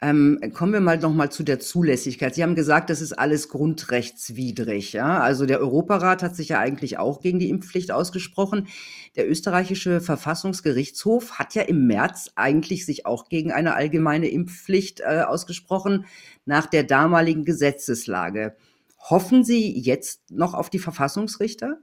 Ähm, 0.00 0.38
kommen 0.54 0.72
wir 0.72 0.80
mal 0.80 0.98
noch 0.98 1.12
mal 1.12 1.30
zu 1.30 1.42
der 1.42 1.58
Zulässigkeit. 1.58 2.32
Sie 2.32 2.44
haben 2.44 2.54
gesagt, 2.54 2.88
das 2.88 3.00
ist 3.00 3.18
alles 3.18 3.48
grundrechtswidrig. 3.48 4.92
Ja? 4.92 5.20
Also 5.20 5.44
der 5.44 5.58
Europarat 5.58 6.22
hat 6.22 6.36
sich 6.36 6.50
ja 6.50 6.60
eigentlich 6.60 6.98
auch 6.98 7.20
gegen 7.20 7.40
die 7.40 7.50
Impfpflicht 7.50 7.90
ausgesprochen. 7.90 8.68
Der 9.16 9.28
österreichische 9.28 10.00
Verfassungsgerichtshof 10.00 11.40
hat 11.40 11.56
ja 11.56 11.62
im 11.62 11.88
März 11.88 12.30
eigentlich 12.36 12.86
sich 12.86 13.06
auch 13.06 13.28
gegen 13.28 13.50
eine 13.50 13.74
allgemeine 13.74 14.28
Impfpflicht 14.28 15.00
äh, 15.00 15.22
ausgesprochen 15.26 16.06
nach 16.44 16.66
der 16.66 16.84
damaligen 16.84 17.44
Gesetzeslage. 17.44 18.54
Hoffen 19.00 19.42
Sie 19.42 19.80
jetzt 19.80 20.30
noch 20.30 20.54
auf 20.54 20.70
die 20.70 20.78
Verfassungsrichter? 20.78 21.78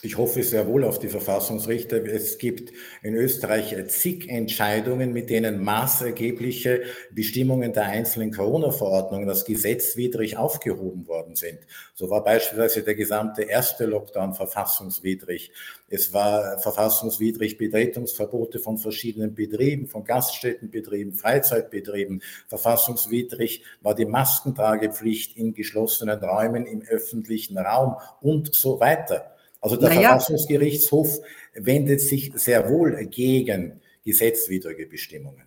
Ich 0.00 0.16
hoffe 0.16 0.44
sehr 0.44 0.68
wohl 0.68 0.84
auf 0.84 1.00
die 1.00 1.08
Verfassungsrichter. 1.08 2.04
Es 2.06 2.38
gibt 2.38 2.72
in 3.02 3.16
Österreich 3.16 3.74
zig 3.88 4.28
Entscheidungen, 4.28 5.12
mit 5.12 5.28
denen 5.28 5.64
maßgebliche 5.64 6.82
Bestimmungen 7.10 7.72
der 7.72 7.86
einzelnen 7.86 8.30
Corona-Verordnungen 8.30 9.28
als 9.28 9.44
gesetzwidrig 9.44 10.36
aufgehoben 10.36 11.08
worden 11.08 11.34
sind. 11.34 11.58
So 11.94 12.10
war 12.10 12.22
beispielsweise 12.22 12.84
der 12.84 12.94
gesamte 12.94 13.42
erste 13.42 13.86
Lockdown 13.86 14.34
verfassungswidrig. 14.34 15.50
Es 15.88 16.12
war 16.12 16.60
verfassungswidrig 16.60 17.58
Betretungsverbote 17.58 18.60
von 18.60 18.78
verschiedenen 18.78 19.34
Betrieben, 19.34 19.88
von 19.88 20.04
Gaststättenbetrieben, 20.04 21.14
Freizeitbetrieben. 21.14 22.22
Verfassungswidrig 22.46 23.64
war 23.80 23.96
die 23.96 24.06
Maskentragepflicht 24.06 25.36
in 25.36 25.54
geschlossenen 25.54 26.22
Räumen 26.22 26.66
im 26.66 26.82
öffentlichen 26.82 27.58
Raum 27.58 27.96
und 28.20 28.54
so 28.54 28.78
weiter. 28.78 29.34
Also 29.60 29.76
der 29.76 29.90
naja. 29.90 30.10
Verfassungsgerichtshof 30.10 31.18
wendet 31.54 32.00
sich 32.00 32.32
sehr 32.34 32.68
wohl 32.68 33.06
gegen 33.06 33.80
gesetzwidrige 34.04 34.86
Bestimmungen. 34.86 35.44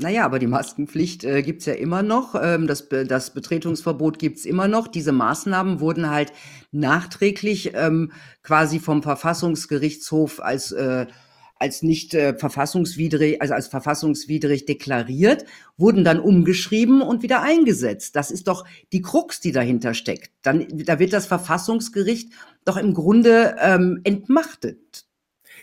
Naja, 0.00 0.24
aber 0.24 0.38
die 0.38 0.46
Maskenpflicht 0.46 1.24
äh, 1.24 1.42
gibt's 1.42 1.66
ja 1.66 1.72
immer 1.72 2.04
noch. 2.04 2.36
Ähm, 2.40 2.68
das, 2.68 2.88
das 2.88 3.34
Betretungsverbot 3.34 4.20
gibt's 4.20 4.44
immer 4.44 4.68
noch. 4.68 4.86
Diese 4.86 5.10
Maßnahmen 5.10 5.80
wurden 5.80 6.08
halt 6.08 6.32
nachträglich 6.70 7.72
ähm, 7.74 8.12
quasi 8.44 8.78
vom 8.78 9.02
Verfassungsgerichtshof 9.02 10.38
als 10.38 10.70
äh, 10.70 11.06
als 11.58 11.82
nicht 11.82 12.14
äh, 12.14 12.34
verfassungswidrig, 12.36 13.42
also 13.42 13.54
als 13.54 13.68
verfassungswidrig 13.68 14.66
deklariert, 14.66 15.44
wurden 15.76 16.04
dann 16.04 16.20
umgeschrieben 16.20 17.02
und 17.02 17.22
wieder 17.22 17.42
eingesetzt. 17.42 18.16
Das 18.16 18.30
ist 18.30 18.48
doch 18.48 18.64
die 18.92 19.02
Krux, 19.02 19.40
die 19.40 19.52
dahinter 19.52 19.94
steckt. 19.94 20.30
Dann, 20.42 20.66
da 20.68 20.98
wird 20.98 21.12
das 21.12 21.26
Verfassungsgericht 21.26 22.32
doch 22.64 22.76
im 22.76 22.94
Grunde 22.94 23.56
ähm, 23.60 24.00
entmachtet. 24.04 25.06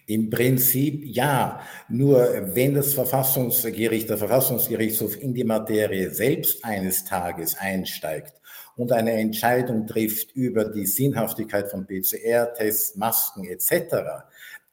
Im 0.08 0.30
Prinzip 0.30 1.04
ja. 1.04 1.62
Nur 1.90 2.52
wenn 2.54 2.76
das 2.76 2.94
Verfassungsgericht, 2.94 4.10
der 4.10 4.18
Verfassungsgerichtshof 4.18 5.22
in 5.22 5.34
die 5.34 5.44
Materie 5.44 6.12
selbst 6.12 6.64
eines 6.64 7.06
Tages 7.06 7.56
einsteigt 7.56 8.34
und 8.76 8.92
eine 8.92 9.14
Entscheidung 9.14 9.88
trifft 9.88 10.36
über 10.36 10.66
die 10.66 10.86
Sinnhaftigkeit 10.86 11.72
von 11.72 11.88
PCR-Tests, 11.88 12.96
Masken 12.98 13.46
etc., 13.46 14.26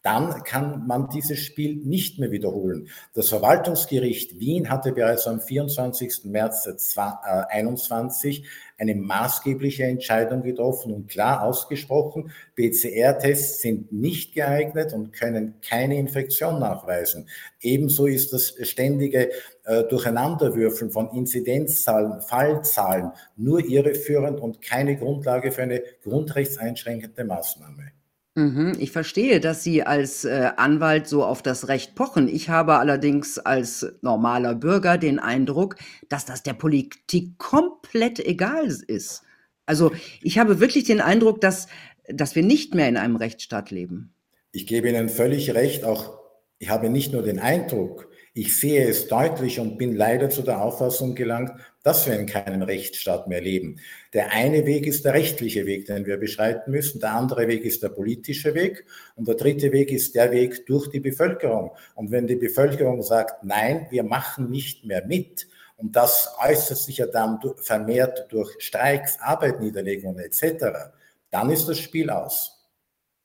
dann 0.02 0.42
kann 0.42 0.86
man 0.86 1.08
dieses 1.10 1.38
Spiel 1.38 1.76
nicht 1.76 2.18
mehr 2.18 2.32
wiederholen. 2.32 2.88
Das 3.14 3.28
Verwaltungsgericht 3.28 4.38
Wien 4.40 4.68
hatte 4.68 4.92
bereits 4.92 5.26
am 5.26 5.40
24. 5.40 6.24
März 6.24 6.64
2021 6.64 8.44
eine 8.78 8.96
maßgebliche 8.96 9.84
Entscheidung 9.84 10.42
getroffen 10.42 10.92
und 10.92 11.08
klar 11.08 11.44
ausgesprochen, 11.44 12.32
PCR-Tests 12.56 13.62
sind 13.62 13.92
nicht 13.92 14.34
geeignet 14.34 14.92
und 14.92 15.12
können 15.12 15.54
keine 15.66 15.96
Infektion 15.98 16.58
nachweisen. 16.58 17.28
Ebenso 17.60 18.06
ist 18.06 18.32
das 18.32 18.54
ständige 18.62 19.30
äh, 19.64 19.84
Durcheinanderwürfeln 19.84 20.90
von 20.90 21.10
Inzidenzzahlen, 21.10 22.20
Fallzahlen 22.22 23.12
nur 23.36 23.64
irreführend 23.64 24.40
und 24.40 24.60
keine 24.60 24.96
Grundlage 24.96 25.52
für 25.52 25.62
eine 25.62 25.82
grundrechtseinschränkende 26.02 27.24
Maßnahme. 27.24 27.92
Mhm, 28.34 28.72
ich 28.78 28.92
verstehe, 28.92 29.40
dass 29.40 29.62
Sie 29.62 29.82
als 29.82 30.24
äh, 30.24 30.52
Anwalt 30.56 31.06
so 31.06 31.22
auf 31.24 31.42
das 31.42 31.68
Recht 31.68 31.94
pochen. 31.94 32.28
Ich 32.28 32.48
habe 32.48 32.78
allerdings 32.78 33.38
als 33.38 33.94
normaler 34.00 34.54
Bürger 34.54 34.96
den 34.96 35.18
Eindruck, 35.18 35.76
dass 36.08 36.24
das 36.24 36.42
der 36.42 36.54
Politik 36.54 37.36
komplett 37.36 38.18
egal 38.20 38.66
ist. 38.66 39.22
Also 39.66 39.92
ich 40.22 40.38
habe 40.38 40.60
wirklich 40.60 40.84
den 40.84 41.02
Eindruck, 41.02 41.42
dass, 41.42 41.66
dass 42.08 42.34
wir 42.34 42.42
nicht 42.42 42.74
mehr 42.74 42.88
in 42.88 42.96
einem 42.96 43.16
Rechtsstaat 43.16 43.70
leben. 43.70 44.14
Ich 44.50 44.66
gebe 44.66 44.88
Ihnen 44.88 45.10
völlig 45.10 45.54
recht. 45.54 45.84
Auch 45.84 46.21
ich 46.62 46.70
habe 46.70 46.90
nicht 46.90 47.12
nur 47.12 47.24
den 47.24 47.40
Eindruck, 47.40 48.08
ich 48.34 48.56
sehe 48.56 48.86
es 48.86 49.08
deutlich 49.08 49.58
und 49.58 49.78
bin 49.78 49.96
leider 49.96 50.30
zu 50.30 50.42
der 50.42 50.62
Auffassung 50.62 51.16
gelangt, 51.16 51.50
dass 51.82 52.06
wir 52.06 52.16
in 52.16 52.26
keinem 52.26 52.62
Rechtsstaat 52.62 53.26
mehr 53.26 53.40
leben. 53.40 53.80
Der 54.12 54.30
eine 54.30 54.64
Weg 54.64 54.86
ist 54.86 55.04
der 55.04 55.12
rechtliche 55.12 55.66
Weg, 55.66 55.86
den 55.86 56.06
wir 56.06 56.18
beschreiten 56.18 56.70
müssen. 56.70 57.00
Der 57.00 57.14
andere 57.14 57.48
Weg 57.48 57.64
ist 57.64 57.82
der 57.82 57.88
politische 57.88 58.54
Weg. 58.54 58.86
Und 59.16 59.26
der 59.26 59.34
dritte 59.34 59.72
Weg 59.72 59.90
ist 59.90 60.14
der 60.14 60.30
Weg 60.30 60.64
durch 60.66 60.88
die 60.88 61.00
Bevölkerung. 61.00 61.72
Und 61.96 62.12
wenn 62.12 62.28
die 62.28 62.36
Bevölkerung 62.36 63.02
sagt, 63.02 63.42
nein, 63.42 63.88
wir 63.90 64.04
machen 64.04 64.48
nicht 64.48 64.84
mehr 64.84 65.04
mit, 65.04 65.48
und 65.76 65.96
das 65.96 66.32
äußert 66.40 66.78
sich 66.78 66.98
ja 66.98 67.06
dann 67.06 67.40
vermehrt 67.56 68.28
durch 68.30 68.54
Streiks, 68.60 69.18
Arbeitniederlegungen 69.18 70.20
etc., 70.20 70.92
dann 71.28 71.50
ist 71.50 71.68
das 71.68 71.80
Spiel 71.80 72.08
aus. 72.08 72.70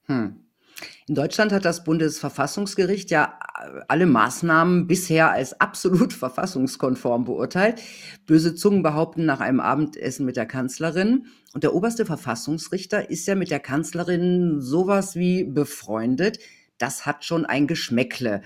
Hm. 0.06 0.47
In 1.10 1.16
Deutschland 1.16 1.54
hat 1.54 1.64
das 1.64 1.86
Bundesverfassungsgericht 1.86 3.12
ja 3.12 3.40
äh, 3.58 3.80
alle 3.88 4.06
Maßnahmen 4.06 4.88
bisher 4.88 5.32
als 5.32 5.60
absolut 5.62 6.12
verfassungskonform 6.14 7.24
beurteilt. 7.24 7.82
Böse 8.26 8.56
Zungen 8.56 8.84
behaupten 8.84 9.24
nach 9.24 9.40
einem 9.40 9.62
Abendessen 9.62 10.26
mit 10.26 10.36
der 10.36 10.46
Kanzlerin. 10.46 11.28
Und 11.54 11.64
der 11.64 11.74
oberste 11.74 12.06
Verfassungsrichter 12.06 13.10
ist 13.10 13.26
ja 13.26 13.36
mit 13.36 13.52
der 13.52 13.62
Kanzlerin 13.62 14.60
sowas 14.60 15.16
wie 15.16 15.46
befreundet. 15.46 16.40
Das 16.78 17.06
hat 17.06 17.24
schon 17.24 17.46
ein 17.46 17.68
Geschmäckle. 17.68 18.42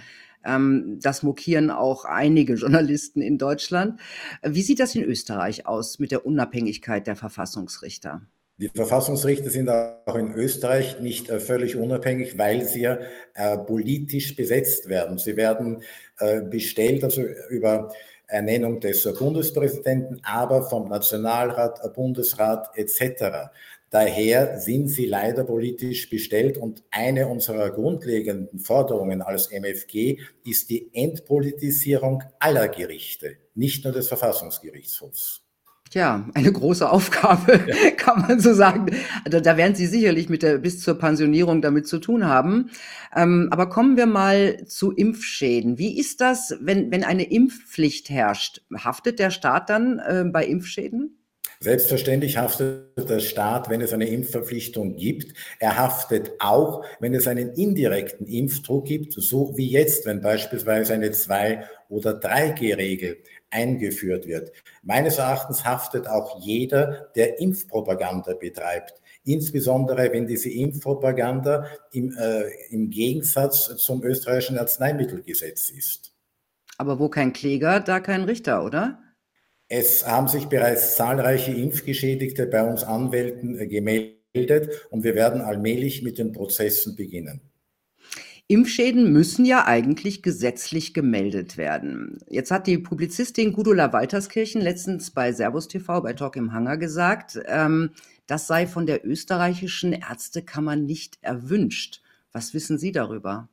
Ähm, 0.46 1.00
das 1.02 1.24
mokieren 1.24 1.72
auch 1.72 2.06
einige 2.06 2.54
Journalisten 2.62 3.24
in 3.24 3.40
Deutschland. 3.40 4.00
Wie 4.44 4.62
sieht 4.62 4.80
das 4.80 4.94
in 4.94 5.04
Österreich 5.04 5.66
aus 5.66 5.98
mit 5.98 6.12
der 6.12 6.28
Unabhängigkeit 6.28 7.08
der 7.08 7.16
Verfassungsrichter? 7.16 8.22
Die 8.62 8.70
Verfassungsrichter 8.70 9.50
sind 9.50 9.70
auch 9.70 10.16
in 10.16 10.36
Österreich 10.36 11.00
nicht 11.00 11.32
äh, 11.32 11.40
völlig 11.40 11.76
unabhängig, 11.76 12.38
weil 12.38 12.64
sie 12.64 12.82
ja 12.82 13.00
äh, 13.34 13.58
politisch 13.58 14.36
besetzt 14.36 14.88
werden. 14.88 15.18
Sie 15.18 15.36
werden 15.36 15.82
äh, 16.20 16.42
bestellt, 16.42 17.04
also 17.04 17.24
über 17.50 17.92
Ernennung 18.28 18.80
des 18.80 19.12
Bundespräsidenten, 19.18 20.22
aber 20.24 20.70
vom 20.70 20.90
Nationalrat, 20.90 21.82
Bundesrat 21.96 22.70
etc. 22.76 23.50
Daher 23.90 24.60
sind 24.60 24.90
sie 24.90 25.08
leider 25.08 25.44
politisch 25.44 26.08
bestellt 26.12 26.60
und 26.60 26.84
eine 26.92 27.28
unserer 27.30 27.72
grundlegenden 27.72 28.60
Forderungen 28.60 29.24
als 29.24 29.52
MFG 29.52 30.20
ist 30.46 30.70
die 30.70 30.92
Entpolitisierung 30.94 32.24
aller 32.38 32.68
Gerichte, 32.68 33.38
nicht 33.56 33.84
nur 33.84 33.94
des 33.94 34.08
Verfassungsgerichtshofs. 34.08 35.41
Tja, 35.92 36.26
eine 36.36 36.54
große 36.54 36.90
Aufgabe, 36.90 37.60
ja. 37.68 37.92
kann 37.98 38.22
man 38.22 38.40
so 38.40 38.54
sagen. 38.54 38.96
Da, 39.30 39.42
da 39.42 39.58
werden 39.58 39.76
Sie 39.76 39.88
sicherlich 39.88 40.30
mit 40.30 40.42
der, 40.42 40.58
bis 40.58 40.82
zur 40.82 40.98
Pensionierung 40.98 41.62
damit 41.62 41.86
zu 41.86 42.00
tun 42.00 42.26
haben. 42.26 42.70
Ähm, 43.14 43.50
aber 43.52 43.68
kommen 43.68 43.98
wir 43.98 44.06
mal 44.06 44.66
zu 44.66 44.94
Impfschäden. 44.94 45.78
Wie 45.78 46.00
ist 46.00 46.22
das, 46.22 46.56
wenn, 46.62 46.92
wenn 46.92 47.04
eine 47.04 47.30
Impfpflicht 47.30 48.10
herrscht? 48.10 48.62
Haftet 48.74 49.20
der 49.20 49.32
Staat 49.32 49.70
dann 49.70 50.00
äh, 50.00 50.24
bei 50.32 50.46
Impfschäden? 50.46 51.18
Selbstverständlich 51.60 52.38
haftet 52.38 52.88
der 52.98 53.20
Staat, 53.20 53.70
wenn 53.70 53.82
es 53.82 53.92
eine 53.92 54.08
Impfverpflichtung 54.08 54.96
gibt. 54.96 55.34
Er 55.60 55.78
haftet 55.78 56.32
auch, 56.40 56.86
wenn 57.02 57.14
es 57.14 57.28
einen 57.28 57.50
indirekten 57.50 58.28
Impfdruck 58.28 58.86
gibt, 58.86 59.12
so 59.14 59.58
wie 59.58 59.70
jetzt, 59.70 60.06
wenn 60.06 60.22
beispielsweise 60.22 60.94
eine 60.94 61.10
2- 61.10 61.64
oder 61.90 62.14
3G-Regel 62.14 63.18
eingeführt 63.52 64.28
wird. 64.28 64.52
Meines 64.82 65.18
Erachtens 65.18 65.64
haftet 65.66 66.08
auch 66.08 66.42
jeder, 66.42 67.12
der 67.16 67.40
Impfpropaganda 67.40 68.34
betreibt. 68.34 69.02
Insbesondere, 69.24 70.12
wenn 70.12 70.26
diese 70.26 70.50
Impfpropaganda 70.50 71.68
im, 71.92 72.16
äh, 72.18 72.44
im 72.70 72.90
Gegensatz 72.90 73.76
zum 73.78 74.04
österreichischen 74.04 74.58
Arzneimittelgesetz 74.58 75.70
ist. 75.70 76.14
Aber 76.78 76.98
wo 76.98 77.10
kein 77.10 77.34
Kläger, 77.34 77.80
da 77.80 78.00
kein 78.00 78.24
Richter, 78.24 78.66
oder? 78.66 78.98
Es 79.68 80.06
haben 80.06 80.28
sich 80.28 80.48
bereits 80.48 80.96
zahlreiche 80.96 81.52
Impfgeschädigte 81.52 82.48
bei 82.48 82.64
uns 82.64 82.84
Anwälten 82.84 83.60
äh, 83.60 83.68
gemeldet 83.68 84.88
und 84.90 85.04
wir 85.04 85.14
werden 85.14 85.42
allmählich 85.42 86.02
mit 86.02 86.18
den 86.18 86.32
Prozessen 86.32 86.96
beginnen. 86.96 87.51
Impfschäden 88.52 89.14
müssen 89.14 89.46
ja 89.46 89.66
eigentlich 89.66 90.22
gesetzlich 90.22 90.94
gemeldet 90.94 91.56
werden. 91.56 92.20
Jetzt 92.28 92.52
hat 92.52 92.68
die 92.68 92.78
Publizistin 92.78 93.54
Gudula 93.54 93.94
Walterskirchen 93.94 94.60
letztens 94.60 95.10
bei 95.10 95.32
Servus 95.32 95.70
TV 95.70 96.02
bei 96.02 96.12
Talk 96.12 96.36
im 96.36 96.52
Hangar 96.52 96.78
gesagt, 96.78 97.40
ähm, 97.48 97.92
das 98.28 98.48
sei 98.48 98.68
von 98.68 98.86
der 98.86 99.08
österreichischen 99.08 99.94
Ärztekammer 99.94 100.76
nicht 100.76 101.18
erwünscht. 101.22 102.02
Was 102.34 102.54
wissen 102.54 102.78
Sie 102.78 102.92
darüber? 102.92 103.48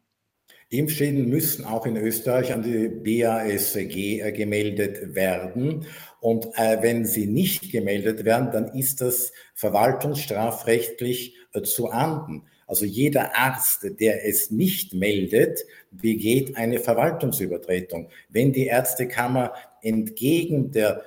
Impfschäden 0.68 1.28
müssen 1.28 1.64
auch 1.64 1.86
in 1.86 1.96
Österreich 1.96 2.52
an 2.52 2.62
die 2.62 2.88
BASG 2.88 4.20
äh, 4.20 4.32
gemeldet 4.32 5.14
werden. 5.14 5.86
Und 6.18 6.46
äh, 6.56 6.82
wenn 6.82 7.04
sie 7.04 7.28
nicht 7.28 7.70
gemeldet 7.70 8.24
werden, 8.24 8.50
dann 8.50 8.76
ist 8.76 9.00
das 9.00 9.32
verwaltungsstrafrechtlich 9.54 11.36
äh, 11.52 11.62
zu 11.62 11.88
ahnden. 11.90 12.48
Also 12.68 12.84
jeder 12.84 13.34
Arzt, 13.34 13.86
der 13.98 14.28
es 14.28 14.50
nicht 14.50 14.92
meldet, 14.92 15.60
begeht 15.90 16.56
eine 16.56 16.78
Verwaltungsübertretung. 16.78 18.10
Wenn 18.28 18.52
die 18.52 18.66
Ärztekammer 18.66 19.54
entgegen 19.80 20.70
der 20.70 21.02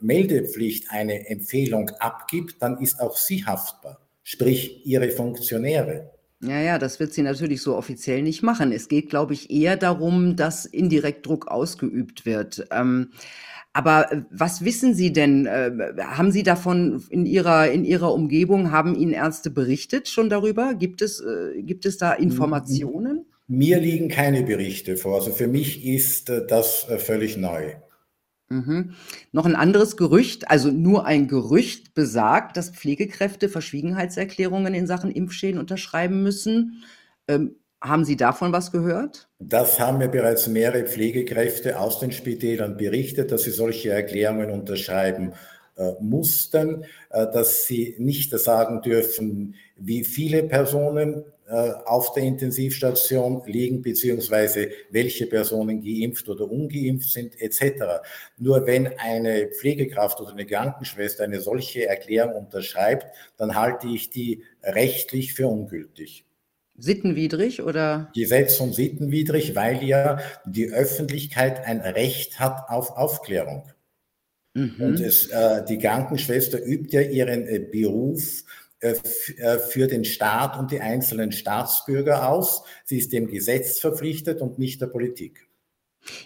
Meldepflicht 0.00 0.86
eine 0.90 1.28
Empfehlung 1.28 1.90
abgibt, 1.98 2.56
dann 2.60 2.78
ist 2.80 2.98
auch 2.98 3.16
sie 3.16 3.44
haftbar, 3.44 4.00
sprich 4.22 4.86
ihre 4.86 5.10
Funktionäre. 5.10 6.10
Ja, 6.40 6.60
ja, 6.60 6.78
das 6.78 6.98
wird 6.98 7.12
sie 7.12 7.22
natürlich 7.22 7.62
so 7.62 7.76
offiziell 7.76 8.22
nicht 8.22 8.42
machen. 8.42 8.72
Es 8.72 8.88
geht, 8.88 9.10
glaube 9.10 9.34
ich, 9.34 9.50
eher 9.50 9.76
darum, 9.76 10.34
dass 10.34 10.64
indirekt 10.64 11.24
Druck 11.26 11.46
ausgeübt 11.46 12.26
wird. 12.26 12.66
Ähm, 12.72 13.10
aber 13.72 14.12
äh, 14.12 14.22
was 14.30 14.64
wissen 14.64 14.94
Sie 14.94 15.12
denn? 15.12 15.46
Äh, 15.46 15.94
haben 16.00 16.30
Sie 16.30 16.42
davon 16.42 17.02
in 17.08 17.26
Ihrer, 17.26 17.70
in 17.70 17.84
Ihrer 17.84 18.12
Umgebung, 18.12 18.70
haben 18.70 18.94
Ihnen 18.94 19.12
Ärzte 19.12 19.50
berichtet 19.50 20.08
schon 20.08 20.28
darüber? 20.28 20.74
Gibt 20.74 21.02
es, 21.02 21.20
äh, 21.20 21.62
gibt 21.62 21.86
es 21.86 21.98
da 21.98 22.12
Informationen? 22.12 23.26
Mir 23.48 23.78
liegen 23.78 24.08
keine 24.08 24.42
Berichte 24.42 24.96
vor. 24.96 25.16
Also 25.16 25.30
für 25.30 25.48
mich 25.48 25.84
ist 25.84 26.28
das 26.48 26.86
völlig 26.98 27.36
neu. 27.36 27.74
Mhm. 28.48 28.94
Noch 29.32 29.46
ein 29.46 29.56
anderes 29.56 29.96
Gerücht, 29.96 30.50
also 30.50 30.70
nur 30.70 31.06
ein 31.06 31.26
Gerücht 31.26 31.94
besagt, 31.94 32.56
dass 32.56 32.70
Pflegekräfte 32.70 33.48
Verschwiegenheitserklärungen 33.48 34.74
in 34.74 34.86
Sachen 34.86 35.10
Impfschäden 35.10 35.58
unterschreiben 35.58 36.22
müssen. 36.22 36.82
Ähm, 37.28 37.56
haben 37.82 38.04
Sie 38.04 38.16
davon 38.16 38.52
was 38.52 38.70
gehört? 38.70 39.28
Das 39.40 39.80
haben 39.80 39.98
mir 39.98 40.08
bereits 40.08 40.46
mehrere 40.46 40.84
Pflegekräfte 40.84 41.78
aus 41.78 41.98
den 41.98 42.12
Spitälern 42.12 42.76
berichtet, 42.76 43.32
dass 43.32 43.42
sie 43.42 43.50
solche 43.50 43.90
Erklärungen 43.90 44.50
unterschreiben 44.50 45.32
äh, 45.76 45.92
mussten, 46.00 46.84
äh, 47.10 47.26
dass 47.32 47.64
sie 47.64 47.96
nicht 47.98 48.30
sagen 48.38 48.82
dürfen, 48.82 49.56
wie 49.76 50.04
viele 50.04 50.44
Personen 50.44 51.24
äh, 51.48 51.72
auf 51.84 52.12
der 52.12 52.22
Intensivstation 52.22 53.42
liegen, 53.46 53.82
beziehungsweise 53.82 54.70
welche 54.90 55.26
Personen 55.26 55.82
geimpft 55.82 56.28
oder 56.28 56.48
ungeimpft 56.48 57.10
sind, 57.10 57.40
etc. 57.40 58.00
Nur 58.38 58.64
wenn 58.66 58.86
eine 58.98 59.48
Pflegekraft 59.48 60.20
oder 60.20 60.30
eine 60.30 60.46
Krankenschwester 60.46 61.24
eine 61.24 61.40
solche 61.40 61.86
Erklärung 61.86 62.34
unterschreibt, 62.34 63.06
dann 63.36 63.56
halte 63.56 63.88
ich 63.88 64.08
die 64.08 64.44
rechtlich 64.62 65.34
für 65.34 65.48
ungültig. 65.48 66.24
Sittenwidrig 66.76 67.62
oder? 67.62 68.10
Gesetz- 68.14 68.60
und 68.60 68.74
sittenwidrig, 68.74 69.54
weil 69.54 69.82
ja 69.84 70.18
die 70.46 70.70
Öffentlichkeit 70.70 71.64
ein 71.64 71.80
Recht 71.80 72.40
hat 72.40 72.68
auf 72.68 72.96
Aufklärung. 72.96 73.70
Mhm. 74.54 74.76
Und 74.78 75.00
es, 75.00 75.28
äh, 75.28 75.64
die 75.64 75.78
Krankenschwester 75.78 76.64
übt 76.64 76.92
ja 76.92 77.02
ihren 77.02 77.46
äh, 77.46 77.58
Beruf 77.58 78.44
äh, 78.80 78.94
äh, 79.36 79.58
für 79.58 79.86
den 79.86 80.04
Staat 80.04 80.58
und 80.58 80.72
die 80.72 80.80
einzelnen 80.80 81.32
Staatsbürger 81.32 82.28
aus. 82.28 82.64
Sie 82.84 82.98
ist 82.98 83.12
dem 83.12 83.28
Gesetz 83.28 83.78
verpflichtet 83.78 84.40
und 84.40 84.58
nicht 84.58 84.80
der 84.80 84.88
Politik. 84.88 85.46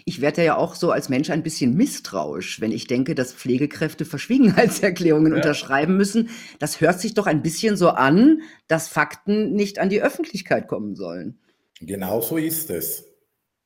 Ich 0.05 0.21
werde 0.21 0.43
ja 0.43 0.57
auch 0.57 0.75
so 0.75 0.91
als 0.91 1.09
Mensch 1.09 1.29
ein 1.29 1.43
bisschen 1.43 1.75
misstrauisch, 1.75 2.61
wenn 2.61 2.71
ich 2.71 2.87
denke, 2.87 3.15
dass 3.15 3.33
Pflegekräfte 3.33 4.05
Verschwiegenheitserklärungen 4.05 5.31
ja. 5.31 5.37
unterschreiben 5.37 5.97
müssen. 5.97 6.29
Das 6.59 6.81
hört 6.81 6.99
sich 6.99 7.13
doch 7.13 7.27
ein 7.27 7.41
bisschen 7.41 7.77
so 7.77 7.89
an, 7.89 8.41
dass 8.67 8.87
Fakten 8.87 9.53
nicht 9.53 9.79
an 9.79 9.89
die 9.89 10.01
Öffentlichkeit 10.01 10.67
kommen 10.67 10.95
sollen. 10.95 11.39
Genau 11.79 12.21
so 12.21 12.37
ist 12.37 12.69
es. 12.69 13.05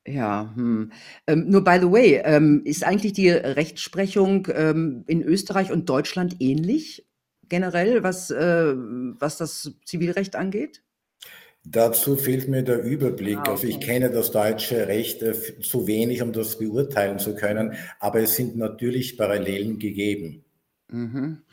Ja, 0.05 0.51
hm. 0.55 0.91
Ähm, 1.27 1.47
nur 1.47 1.63
by 1.63 1.77
the 1.79 1.91
way, 1.91 2.21
ähm, 2.25 2.63
ist 2.65 2.83
eigentlich 2.83 3.13
die 3.13 3.29
Rechtsprechung 3.29 4.47
ähm, 4.53 5.03
in 5.07 5.21
Österreich 5.21 5.71
und 5.71 5.87
Deutschland 5.89 6.37
ähnlich? 6.39 7.05
generell, 7.51 8.01
was, 8.01 8.31
äh, 8.31 8.73
was 8.75 9.37
das 9.37 9.73
Zivilrecht 9.85 10.35
angeht? 10.35 10.81
Dazu 11.63 12.15
fehlt 12.15 12.47
mir 12.47 12.63
der 12.63 12.83
Überblick. 12.83 13.37
Ah, 13.37 13.41
okay. 13.41 13.51
Also 13.51 13.67
ich 13.67 13.79
kenne 13.79 14.09
das 14.09 14.31
deutsche 14.31 14.87
Recht 14.87 15.21
äh, 15.21 15.33
zu 15.61 15.85
wenig, 15.85 16.21
um 16.21 16.33
das 16.33 16.57
beurteilen 16.57 17.19
zu 17.19 17.35
können, 17.35 17.73
aber 17.99 18.21
es 18.21 18.35
sind 18.35 18.57
natürlich 18.57 19.17
Parallelen 19.17 19.77
gegeben. 19.77 20.43
Mhm. 20.89 21.43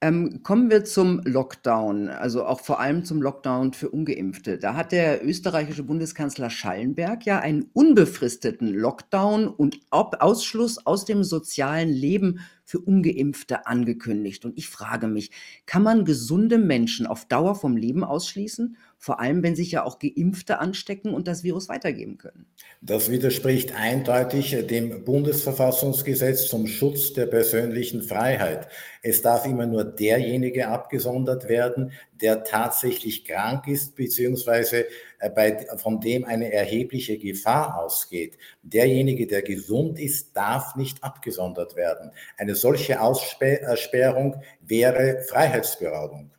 Ähm, 0.00 0.42
kommen 0.42 0.70
wir 0.70 0.84
zum 0.84 1.22
Lockdown, 1.24 2.10
also 2.10 2.44
auch 2.44 2.60
vor 2.60 2.78
allem 2.78 3.06
zum 3.06 3.22
Lockdown 3.22 3.72
für 3.72 3.88
Ungeimpfte. 3.88 4.58
Da 4.58 4.74
hat 4.74 4.92
der 4.92 5.26
österreichische 5.26 5.84
Bundeskanzler 5.84 6.50
Schallenberg 6.50 7.24
ja 7.24 7.38
einen 7.38 7.70
unbefristeten 7.72 8.68
Lockdown 8.68 9.48
und 9.48 9.80
Ausschluss 9.90 10.84
aus 10.84 11.06
dem 11.06 11.24
sozialen 11.24 11.88
Leben 11.88 12.40
für 12.64 12.80
Ungeimpfte 12.80 13.66
angekündigt. 13.66 14.44
Und 14.44 14.56
ich 14.58 14.68
frage 14.68 15.06
mich, 15.06 15.30
kann 15.66 15.82
man 15.82 16.04
gesunde 16.04 16.58
Menschen 16.58 17.06
auf 17.06 17.26
Dauer 17.26 17.54
vom 17.54 17.76
Leben 17.76 18.04
ausschließen? 18.04 18.76
Vor 18.98 19.20
allem, 19.20 19.42
wenn 19.42 19.54
sich 19.54 19.70
ja 19.70 19.84
auch 19.84 19.98
Geimpfte 19.98 20.58
anstecken 20.60 21.12
und 21.12 21.28
das 21.28 21.44
Virus 21.44 21.68
weitergeben 21.68 22.16
können. 22.16 22.46
Das 22.80 23.10
widerspricht 23.10 23.74
eindeutig 23.78 24.56
dem 24.66 25.04
Bundesverfassungsgesetz 25.04 26.48
zum 26.48 26.66
Schutz 26.66 27.12
der 27.12 27.26
persönlichen 27.26 28.02
Freiheit. 28.02 28.68
Es 29.02 29.20
darf 29.20 29.44
immer 29.46 29.66
nur 29.66 29.84
derjenige 29.84 30.68
abgesondert 30.68 31.48
werden, 31.48 31.92
der 32.20 32.44
tatsächlich 32.44 33.24
krank 33.24 33.66
ist, 33.66 33.96
beziehungsweise 33.96 34.86
äh, 35.18 35.30
bei, 35.30 35.66
von 35.76 36.00
dem 36.00 36.24
eine 36.24 36.52
erhebliche 36.52 37.18
Gefahr 37.18 37.78
ausgeht. 37.78 38.38
Derjenige, 38.62 39.26
der 39.26 39.42
gesund 39.42 39.98
ist, 39.98 40.36
darf 40.36 40.76
nicht 40.76 41.02
abgesondert 41.02 41.76
werden. 41.76 42.12
Eine 42.36 42.54
solche 42.54 43.00
Aussperrung 43.00 44.42
wäre 44.60 45.24
Freiheitsberaubung. 45.28 46.30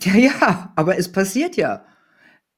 Ja, 0.00 0.14
ja, 0.14 0.72
aber 0.76 0.98
es 0.98 1.10
passiert 1.10 1.56
ja. 1.56 1.84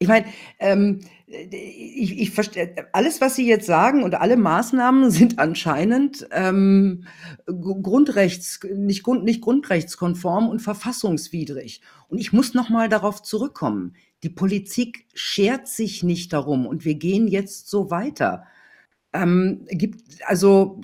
Ich 0.02 0.08
meine, 0.08 0.24
ähm, 0.58 1.00
ich, 1.26 2.18
ich 2.18 2.30
verstehe, 2.30 2.74
alles, 2.92 3.20
was 3.20 3.36
Sie 3.36 3.46
jetzt 3.46 3.66
sagen 3.66 4.02
und 4.02 4.14
alle 4.14 4.38
Maßnahmen 4.38 5.10
sind 5.10 5.38
anscheinend 5.38 6.26
ähm, 6.30 7.04
Grundrechts, 7.46 8.60
nicht, 8.74 9.02
Grund, 9.02 9.24
nicht 9.24 9.42
grundrechtskonform 9.42 10.48
und 10.48 10.60
verfassungswidrig. 10.60 11.82
Und 12.08 12.18
ich 12.18 12.32
muss 12.32 12.54
noch 12.54 12.70
mal 12.70 12.88
darauf 12.88 13.22
zurückkommen. 13.22 13.94
Die 14.22 14.30
Politik 14.30 15.06
schert 15.12 15.68
sich 15.68 16.02
nicht 16.02 16.32
darum 16.32 16.66
und 16.66 16.86
wir 16.86 16.94
gehen 16.94 17.28
jetzt 17.28 17.68
so 17.68 17.90
weiter. 17.90 18.44
Ähm, 19.12 19.66
gibt, 19.68 20.02
also, 20.24 20.80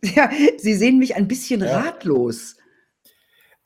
ja, 0.04 0.30
Sie 0.56 0.74
sehen 0.74 1.00
mich 1.00 1.16
ein 1.16 1.26
bisschen 1.26 1.62
ja. 1.62 1.80
ratlos. 1.80 2.59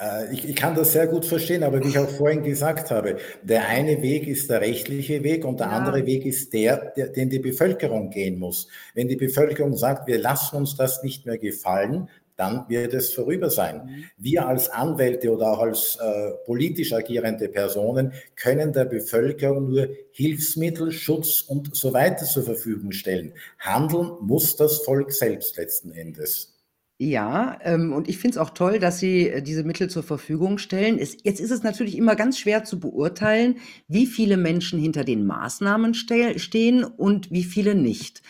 Äh, 0.01 0.33
ich, 0.33 0.49
ich, 0.49 0.57
kann 0.57 0.75
das 0.75 0.93
sehr 0.93 1.07
gut 1.07 1.25
verstehen, 1.25 1.63
aber 1.63 1.83
wie 1.83 1.89
ich 1.89 1.99
auch 1.99 2.09
vorhin 2.09 2.43
gesagt 2.43 2.91
habe, 2.91 3.17
der 3.43 3.69
eine 3.69 4.03
Weg 4.03 4.27
ist 4.27 4.51
der 4.51 4.61
rechtliche 4.61 5.23
Weg 5.23 5.45
und 5.45 5.61
der 5.61 5.69
ja. 5.69 5.73
andere 5.73 6.05
Weg 6.07 6.27
ist 6.27 6.53
der, 6.53 6.93
der, 6.97 7.09
den 7.09 7.31
die 7.31 7.39
Bevölkerung 7.39 8.11
gehen 8.11 8.39
muss. 8.39 8.69
Wenn 8.95 9.09
die 9.09 9.17
Bevölkerung 9.17 9.77
sagt, 9.77 10.09
wir 10.09 10.19
lassen 10.19 10.57
uns 10.57 10.77
das 10.77 11.03
nicht 11.03 11.27
mehr 11.27 11.39
gefallen, 11.39 12.09
dann 12.37 12.69
wird 12.69 12.95
es 12.95 13.15
vorüber 13.15 13.49
sein. 13.49 13.85
Mhm. 13.85 14.05
Wir 14.17 14.49
als 14.49 14.69
Anwälte 14.69 15.31
oder 15.33 15.53
auch 15.53 15.61
als 15.61 15.97
äh, 16.01 16.33
politisch 16.45 16.93
agierende 16.93 17.49
Personen 17.49 18.13
können 18.35 18.73
der 18.73 18.87
Bevölkerung 18.87 19.69
nur 19.69 19.89
Hilfsmittel, 20.11 20.91
Schutz 20.91 21.43
und 21.43 21.77
so 21.77 21.93
weiter 21.93 22.25
zur 22.25 22.43
Verfügung 22.43 22.91
stellen. 22.91 23.35
Handeln 23.61 24.13
muss 24.21 24.57
das 24.57 24.79
Volk 24.79 25.13
selbst 25.13 25.57
letzten 25.57 25.93
Endes. 25.93 26.54
Ja, 27.05 27.59
ähm, 27.61 27.93
und 27.93 28.09
ich 28.09 28.17
finde 28.17 28.37
es 28.37 28.39
auch 28.39 28.49
toll, 28.49 28.79
dass 28.79 28.99
Sie 28.99 29.29
äh, 29.29 29.43
diese 29.43 29.63
Mittel 29.63 29.91
zur 29.91 30.03
Verfügung 30.03 30.57
stellen. 30.57 30.99
Es, 30.99 31.19
jetzt 31.23 31.39
ist 31.39 31.51
es 31.51 31.63
natürlich 31.63 31.99
immer 31.99 32.17
ganz 32.17 32.39
schwer 32.39 32.65
zu 32.65 32.81
beurteilen, 32.81 33.59
wie 33.89 34.07
viele 34.07 34.39
Menschen 34.39 34.81
hinter 34.81 35.05
den 35.05 35.27
Maßnahmen 35.27 35.93
ste 35.93 36.39
stehen 36.39 36.83
und 36.83 37.31
wie 37.31 37.45
viele 37.45 37.75
nicht. 37.75 38.23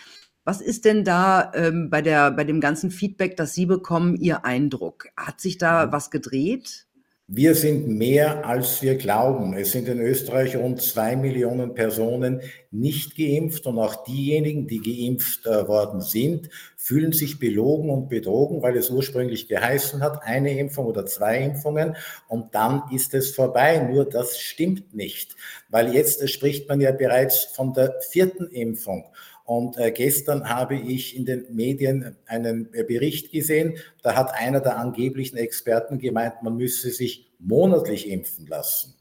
Was 0.43 0.61
ist 0.61 0.85
denn 0.87 1.05
da 1.05 1.53
ähm, 1.55 1.89
bei, 1.89 2.03
der, 2.03 2.33
bei 2.33 2.43
dem 2.43 2.61
ganzen 2.61 2.91
Feedback, 2.91 3.37
das 3.37 3.55
Sie 3.55 3.67
bekommen, 3.67 4.17
Ihr 4.17 4.45
Eindruck? 4.45 5.07
Hat 5.17 5.41
sich 5.41 5.57
da 5.57 5.87
mhm. 5.87 5.93
was 5.93 6.11
gedreht? 6.11 6.89
Wir 7.27 7.55
sind 7.55 7.89
mehr, 7.89 8.45
als 8.45 8.83
wir 8.83 8.97
glauben. 8.97 9.55
Es 9.55 9.73
sind 9.73 9.89
in 9.89 9.99
Österreich 9.99 10.57
rund 10.57 10.83
zwei 10.83 11.17
Millionen 11.17 11.73
Personen 11.73 12.43
nicht 12.71 13.17
geimpft 13.17 13.67
und 13.67 13.79
auch 13.79 14.05
diejenigen, 14.05 14.67
die 14.67 14.81
geimpft 14.83 15.47
äh, 15.47 15.67
worden 15.67 16.03
sind, 16.03 16.51
fühlen 16.77 17.13
sich 17.13 17.39
belogen 17.39 17.89
und 17.89 18.11
betrogen, 18.11 18.61
weil 18.61 18.77
es 18.77 18.91
ursprünglich 18.91 19.49
geheißen 19.49 20.03
hat, 20.03 20.23
eine 20.23 20.59
Impfung 20.59 20.85
oder 20.85 21.07
zwei 21.07 21.39
Impfungen 21.39 21.97
und 22.29 22.55
dann 22.55 22.83
ist 22.93 23.15
es 23.15 23.35
vorbei. 23.35 23.79
Nur 23.79 24.05
das 24.05 24.39
stimmt 24.39 24.95
nicht, 24.95 25.35
weil 25.71 25.95
jetzt 25.95 26.29
spricht 26.29 26.69
man 26.69 26.83
ja 26.83 26.93
bereits 26.93 27.45
von 27.45 27.73
der 27.73 27.95
vierten 28.11 28.49
Impfung. 28.49 29.07
Und 29.45 29.77
äh, 29.77 29.91
gestern 29.91 30.49
habe 30.49 30.77
ich 30.77 31.17
in 31.17 31.27
den 31.27 31.45
Medien 31.55 32.17
einen 32.27 32.73
äh, 32.73 32.83
Bericht 32.83 33.31
gesehen, 33.31 33.77
da 34.03 34.17
hat 34.17 34.33
einer 34.33 34.61
der 34.61 34.79
angeblichen 34.79 35.37
Experten 35.37 35.99
gemeint, 35.99 36.43
man 36.43 36.57
müsse 36.57 36.91
sich 36.91 37.31
monatlich 37.39 38.09
impfen 38.09 38.47
lassen. 38.47 38.95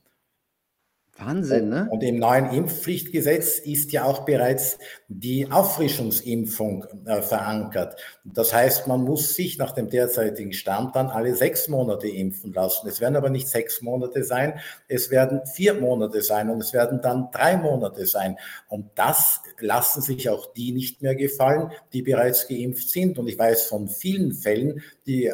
Wahnsinn, 1.25 1.69
ne? 1.69 1.87
Und 1.91 2.03
im 2.03 2.17
neuen 2.17 2.49
Impfpflichtgesetz 2.51 3.59
ist 3.59 3.91
ja 3.91 4.05
auch 4.05 4.25
bereits 4.25 4.77
die 5.07 5.51
Auffrischungsimpfung 5.51 6.85
äh, 7.05 7.21
verankert. 7.21 7.99
Das 8.23 8.53
heißt, 8.53 8.87
man 8.87 9.03
muss 9.03 9.33
sich 9.35 9.57
nach 9.57 9.71
dem 9.71 9.89
derzeitigen 9.89 10.53
Stand 10.53 10.95
dann 10.95 11.07
alle 11.07 11.35
sechs 11.35 11.67
Monate 11.67 12.07
impfen 12.07 12.53
lassen. 12.53 12.87
Es 12.87 13.01
werden 13.01 13.15
aber 13.15 13.29
nicht 13.29 13.47
sechs 13.47 13.81
Monate 13.81 14.23
sein, 14.23 14.59
es 14.87 15.11
werden 15.11 15.41
vier 15.45 15.75
Monate 15.75 16.21
sein 16.21 16.49
und 16.49 16.61
es 16.61 16.73
werden 16.73 17.01
dann 17.01 17.29
drei 17.31 17.57
Monate 17.57 18.05
sein. 18.05 18.37
Und 18.67 18.91
das 18.95 19.41
lassen 19.59 20.01
sich 20.01 20.29
auch 20.29 20.53
die 20.53 20.71
nicht 20.71 21.01
mehr 21.01 21.15
gefallen, 21.15 21.71
die 21.93 22.01
bereits 22.01 22.47
geimpft 22.47 22.89
sind. 22.89 23.17
Und 23.17 23.27
ich 23.27 23.37
weiß 23.37 23.63
von 23.63 23.87
vielen 23.87 24.33
Fällen, 24.33 24.81
die 25.05 25.31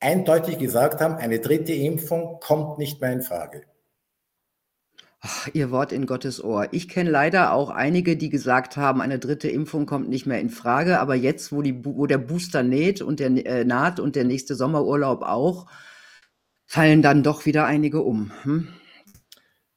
eindeutig 0.00 0.58
gesagt 0.58 1.00
haben, 1.00 1.14
eine 1.14 1.38
dritte 1.38 1.72
Impfung 1.72 2.40
kommt 2.40 2.78
nicht 2.78 3.00
mehr 3.00 3.12
in 3.12 3.22
Frage. 3.22 3.62
Ach, 5.24 5.48
Ihr 5.52 5.70
Wort 5.70 5.92
in 5.92 6.06
Gottes 6.06 6.42
Ohr. 6.42 6.66
Ich 6.72 6.88
kenne 6.88 7.08
leider 7.08 7.52
auch 7.52 7.70
einige, 7.70 8.16
die 8.16 8.28
gesagt 8.28 8.76
haben, 8.76 9.00
eine 9.00 9.20
dritte 9.20 9.48
Impfung 9.48 9.86
kommt 9.86 10.08
nicht 10.08 10.26
mehr 10.26 10.40
in 10.40 10.50
Frage. 10.50 10.98
Aber 10.98 11.14
jetzt, 11.14 11.52
wo, 11.52 11.62
die, 11.62 11.84
wo 11.84 12.08
der 12.08 12.18
Booster 12.18 12.64
näht 12.64 13.00
und 13.02 13.20
der, 13.20 13.28
äh, 13.46 13.64
naht 13.64 14.00
und 14.00 14.16
der 14.16 14.24
nächste 14.24 14.56
Sommerurlaub 14.56 15.22
auch, 15.22 15.68
fallen 16.66 17.02
dann 17.02 17.22
doch 17.22 17.46
wieder 17.46 17.66
einige 17.66 18.02
um. 18.02 18.32
Hm? 18.42 18.68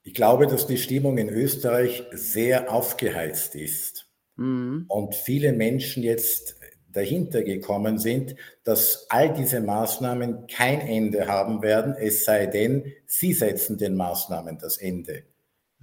Ich 0.02 0.16
glaube, 0.16 0.48
dass 0.48 0.66
die 0.66 0.80
Stimmung 0.80 1.20
in 1.20 1.30
Österreich 1.30 2.04
sehr 2.12 2.72
aufgeheizt 2.72 3.54
ist. 3.54 4.08
Mhm. 4.38 4.86
Und 4.88 5.14
viele 5.14 5.54
Menschen 5.54 6.02
jetzt 6.02 6.56
dahinter 6.92 7.44
gekommen 7.44 8.00
sind, 8.00 8.36
dass 8.64 9.06
all 9.10 9.32
diese 9.32 9.62
Maßnahmen 9.62 10.48
kein 10.48 10.82
Ende 10.82 11.28
haben 11.28 11.62
werden, 11.62 11.94
es 12.00 12.26
sei 12.26 12.48
denn, 12.48 12.94
sie 13.06 13.34
setzen 13.34 13.78
den 13.78 13.96
Maßnahmen 13.96 14.58
das 14.58 14.78
Ende. 14.78 15.24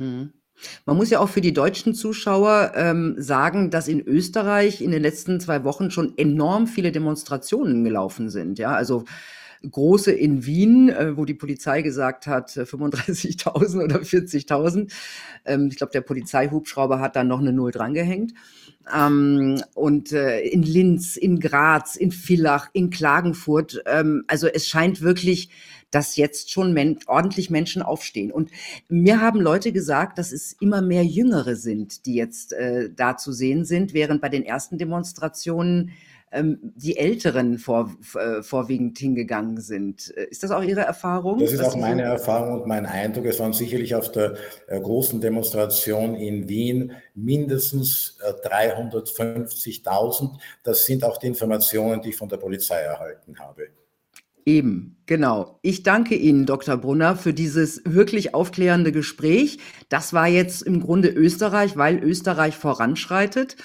Mhm. 0.02 0.32
Man 0.86 0.96
muss 0.96 1.10
ja 1.10 1.18
auch 1.20 1.28
für 1.28 1.40
die 1.40 1.52
deutschen 1.52 1.94
Zuschauer 1.94 2.72
ähm, 2.76 3.16
sagen, 3.18 3.70
dass 3.70 3.88
in 3.88 4.00
Österreich 4.00 4.80
in 4.80 4.90
den 4.90 5.02
letzten 5.02 5.40
zwei 5.40 5.64
Wochen 5.64 5.90
schon 5.90 6.16
enorm 6.16 6.66
viele 6.66 6.92
Demonstrationen 6.92 7.84
gelaufen 7.84 8.30
sind. 8.30 8.58
Ja, 8.58 8.72
also 8.72 9.04
große 9.68 10.12
in 10.12 10.44
Wien, 10.44 10.88
äh, 10.88 11.16
wo 11.16 11.24
die 11.24 11.34
Polizei 11.34 11.82
gesagt 11.82 12.26
hat, 12.26 12.50
35.000 12.50 13.80
äh, 13.80 13.84
oder 13.84 13.96
40.000. 13.96 14.92
Ähm, 15.44 15.68
ich 15.70 15.76
glaube, 15.76 15.92
der 15.92 16.00
Polizeihubschrauber 16.00 17.00
hat 17.00 17.16
dann 17.16 17.28
noch 17.28 17.40
eine 17.40 17.52
Null 17.52 17.70
drangehängt. 17.70 18.34
Ähm, 18.94 19.62
und 19.74 20.12
äh, 20.12 20.40
in 20.40 20.62
Linz, 20.62 21.16
in 21.16 21.38
Graz, 21.38 21.96
in 21.96 22.10
Villach, 22.10 22.68
in 22.72 22.90
Klagenfurt. 22.90 23.82
Ähm, 23.86 24.24
also 24.26 24.48
es 24.48 24.66
scheint 24.66 25.00
wirklich 25.00 25.50
dass 25.92 26.16
jetzt 26.16 26.50
schon 26.50 26.72
men 26.72 26.98
ordentlich 27.06 27.50
Menschen 27.50 27.82
aufstehen. 27.82 28.32
Und 28.32 28.50
mir 28.88 29.20
haben 29.20 29.40
Leute 29.40 29.70
gesagt, 29.70 30.18
dass 30.18 30.32
es 30.32 30.54
immer 30.54 30.82
mehr 30.82 31.04
Jüngere 31.04 31.54
sind, 31.54 32.06
die 32.06 32.14
jetzt 32.14 32.52
äh, 32.52 32.90
da 32.94 33.16
zu 33.16 33.30
sehen 33.30 33.64
sind, 33.64 33.94
während 33.94 34.20
bei 34.20 34.28
den 34.28 34.44
ersten 34.44 34.78
Demonstrationen 34.78 35.92
ähm, 36.32 36.58
die 36.74 36.96
Älteren 36.96 37.58
vor, 37.58 37.94
äh, 38.14 38.42
vorwiegend 38.42 38.98
hingegangen 38.98 39.60
sind. 39.60 40.16
Äh, 40.16 40.28
ist 40.30 40.42
das 40.42 40.50
auch 40.50 40.62
Ihre 40.62 40.80
Erfahrung? 40.80 41.38
Das 41.38 41.52
ist 41.52 41.62
auch 41.62 41.76
meine 41.76 42.02
Erfahrung 42.02 42.62
und 42.62 42.66
mein 42.66 42.86
Eindruck. 42.86 43.26
Es 43.26 43.38
waren 43.38 43.52
sicherlich 43.52 43.94
auf 43.94 44.10
der 44.10 44.36
äh, 44.66 44.80
großen 44.80 45.20
Demonstration 45.20 46.14
in 46.14 46.48
Wien 46.48 46.92
mindestens 47.14 48.18
äh, 48.26 48.32
350.000. 48.48 50.38
Das 50.62 50.86
sind 50.86 51.04
auch 51.04 51.18
die 51.18 51.26
Informationen, 51.26 52.00
die 52.00 52.08
ich 52.10 52.16
von 52.16 52.30
der 52.30 52.38
Polizei 52.38 52.80
erhalten 52.80 53.38
habe. 53.38 53.68
Eben, 54.44 54.96
genau. 55.06 55.58
Ich 55.62 55.82
danke 55.82 56.14
Ihnen, 56.16 56.46
Dr. 56.46 56.76
Brunner, 56.76 57.16
für 57.16 57.32
dieses 57.32 57.82
wirklich 57.84 58.34
aufklärende 58.34 58.92
Gespräch. 58.92 59.58
Das 59.88 60.12
war 60.12 60.26
jetzt 60.26 60.62
im 60.62 60.80
Grunde 60.80 61.08
Österreich, 61.08 61.76
weil 61.76 62.02
Österreich 62.02 62.56
voranschreitet. 62.56 63.56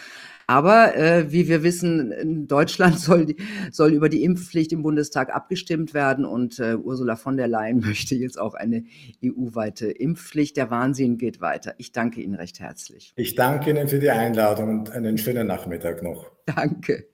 Aber 0.49 0.95
äh, 0.95 1.29
wie 1.31 1.49
wir 1.49 1.61
wissen, 1.61 2.11
in 2.13 2.47
Deutschland 2.47 2.99
soll, 2.99 3.35
soll 3.71 3.91
über 3.91 4.07
die 4.07 4.23
Impfpflicht 4.23 4.71
im 4.71 4.81
Bundestag 4.81 5.33
abgestimmt 5.33 5.93
werden 5.93 6.23
und 6.23 6.59
äh, 6.59 6.75
Ursula 6.75 7.17
von 7.17 7.35
der 7.35 7.49
Leyen 7.49 7.79
möchte 7.85 8.15
jetzt 8.15 8.39
auch 8.39 8.53
eine 8.53 8.85
EU-weite 9.23 9.87
Impfpflicht. 9.87 10.55
Der 10.55 10.71
Wahnsinn 10.71 11.17
geht 11.17 11.41
weiter. 11.41 11.75
Ich 11.77 11.91
danke 11.91 12.21
Ihnen 12.21 12.35
recht 12.35 12.61
herzlich. 12.61 13.13
Ich 13.17 13.35
danke 13.35 13.71
Ihnen 13.71 13.89
für 13.89 13.99
die 13.99 14.09
Einladung 14.09 14.69
und 14.69 14.91
einen 14.91 15.17
schönen 15.17 15.47
Nachmittag 15.47 16.01
noch. 16.01 16.31
Danke. 16.45 17.09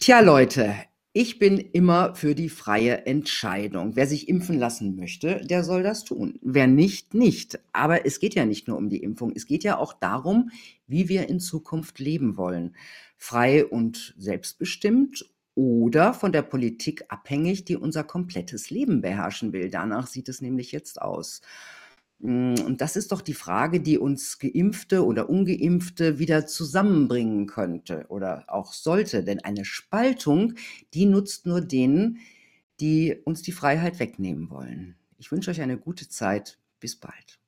Tja, 0.00 0.18
Leute, 0.18 0.74
ich 1.16 1.38
bin 1.38 1.58
immer 1.58 2.16
für 2.16 2.34
die 2.34 2.48
freie 2.48 3.06
Entscheidung. 3.06 3.94
Wer 3.94 4.08
sich 4.08 4.28
impfen 4.28 4.58
lassen 4.58 4.96
möchte, 4.96 5.40
der 5.46 5.62
soll 5.62 5.84
das 5.84 6.02
tun. 6.02 6.40
Wer 6.42 6.66
nicht, 6.66 7.14
nicht. 7.14 7.60
Aber 7.72 8.04
es 8.04 8.18
geht 8.18 8.34
ja 8.34 8.44
nicht 8.44 8.66
nur 8.66 8.76
um 8.76 8.88
die 8.88 9.00
Impfung. 9.00 9.32
Es 9.32 9.46
geht 9.46 9.62
ja 9.62 9.78
auch 9.78 9.92
darum, 9.92 10.50
wie 10.88 11.08
wir 11.08 11.28
in 11.28 11.38
Zukunft 11.38 12.00
leben 12.00 12.36
wollen. 12.36 12.74
Frei 13.16 13.64
und 13.64 14.16
selbstbestimmt 14.18 15.24
oder 15.54 16.14
von 16.14 16.32
der 16.32 16.42
Politik 16.42 17.04
abhängig, 17.08 17.64
die 17.64 17.76
unser 17.76 18.02
komplettes 18.02 18.70
Leben 18.70 19.00
beherrschen 19.00 19.52
will. 19.52 19.70
Danach 19.70 20.08
sieht 20.08 20.28
es 20.28 20.40
nämlich 20.40 20.72
jetzt 20.72 21.00
aus. 21.00 21.42
Hm, 22.24 22.54
und 22.64 22.80
das 22.80 22.96
ist 22.96 23.12
doch 23.12 23.20
die 23.20 23.34
Frage, 23.34 23.80
die 23.80 23.98
uns 23.98 24.38
Geimpfte 24.38 25.04
oder 25.04 25.28
Ungeimpfte 25.28 26.18
wieder 26.18 26.46
zusammenbringen 26.46 27.46
könnte 27.46 28.06
oder 28.08 28.44
auch 28.48 28.72
sollte. 28.72 29.22
Denn 29.22 29.40
eine 29.40 29.66
Spaltung, 29.66 30.54
die 30.94 31.04
nutzt 31.04 31.44
nur 31.44 31.60
denen, 31.60 32.18
die 32.80 33.14
uns 33.24 33.42
die 33.42 33.52
Freiheit 33.52 33.98
wegnehmen 33.98 34.48
wollen. 34.50 34.96
Ich 35.18 35.30
wünsche 35.30 35.50
euch 35.50 35.60
eine 35.60 35.78
gute 35.78 36.08
Zeit. 36.08 36.58
Bis 36.80 36.96
bald. 36.96 37.43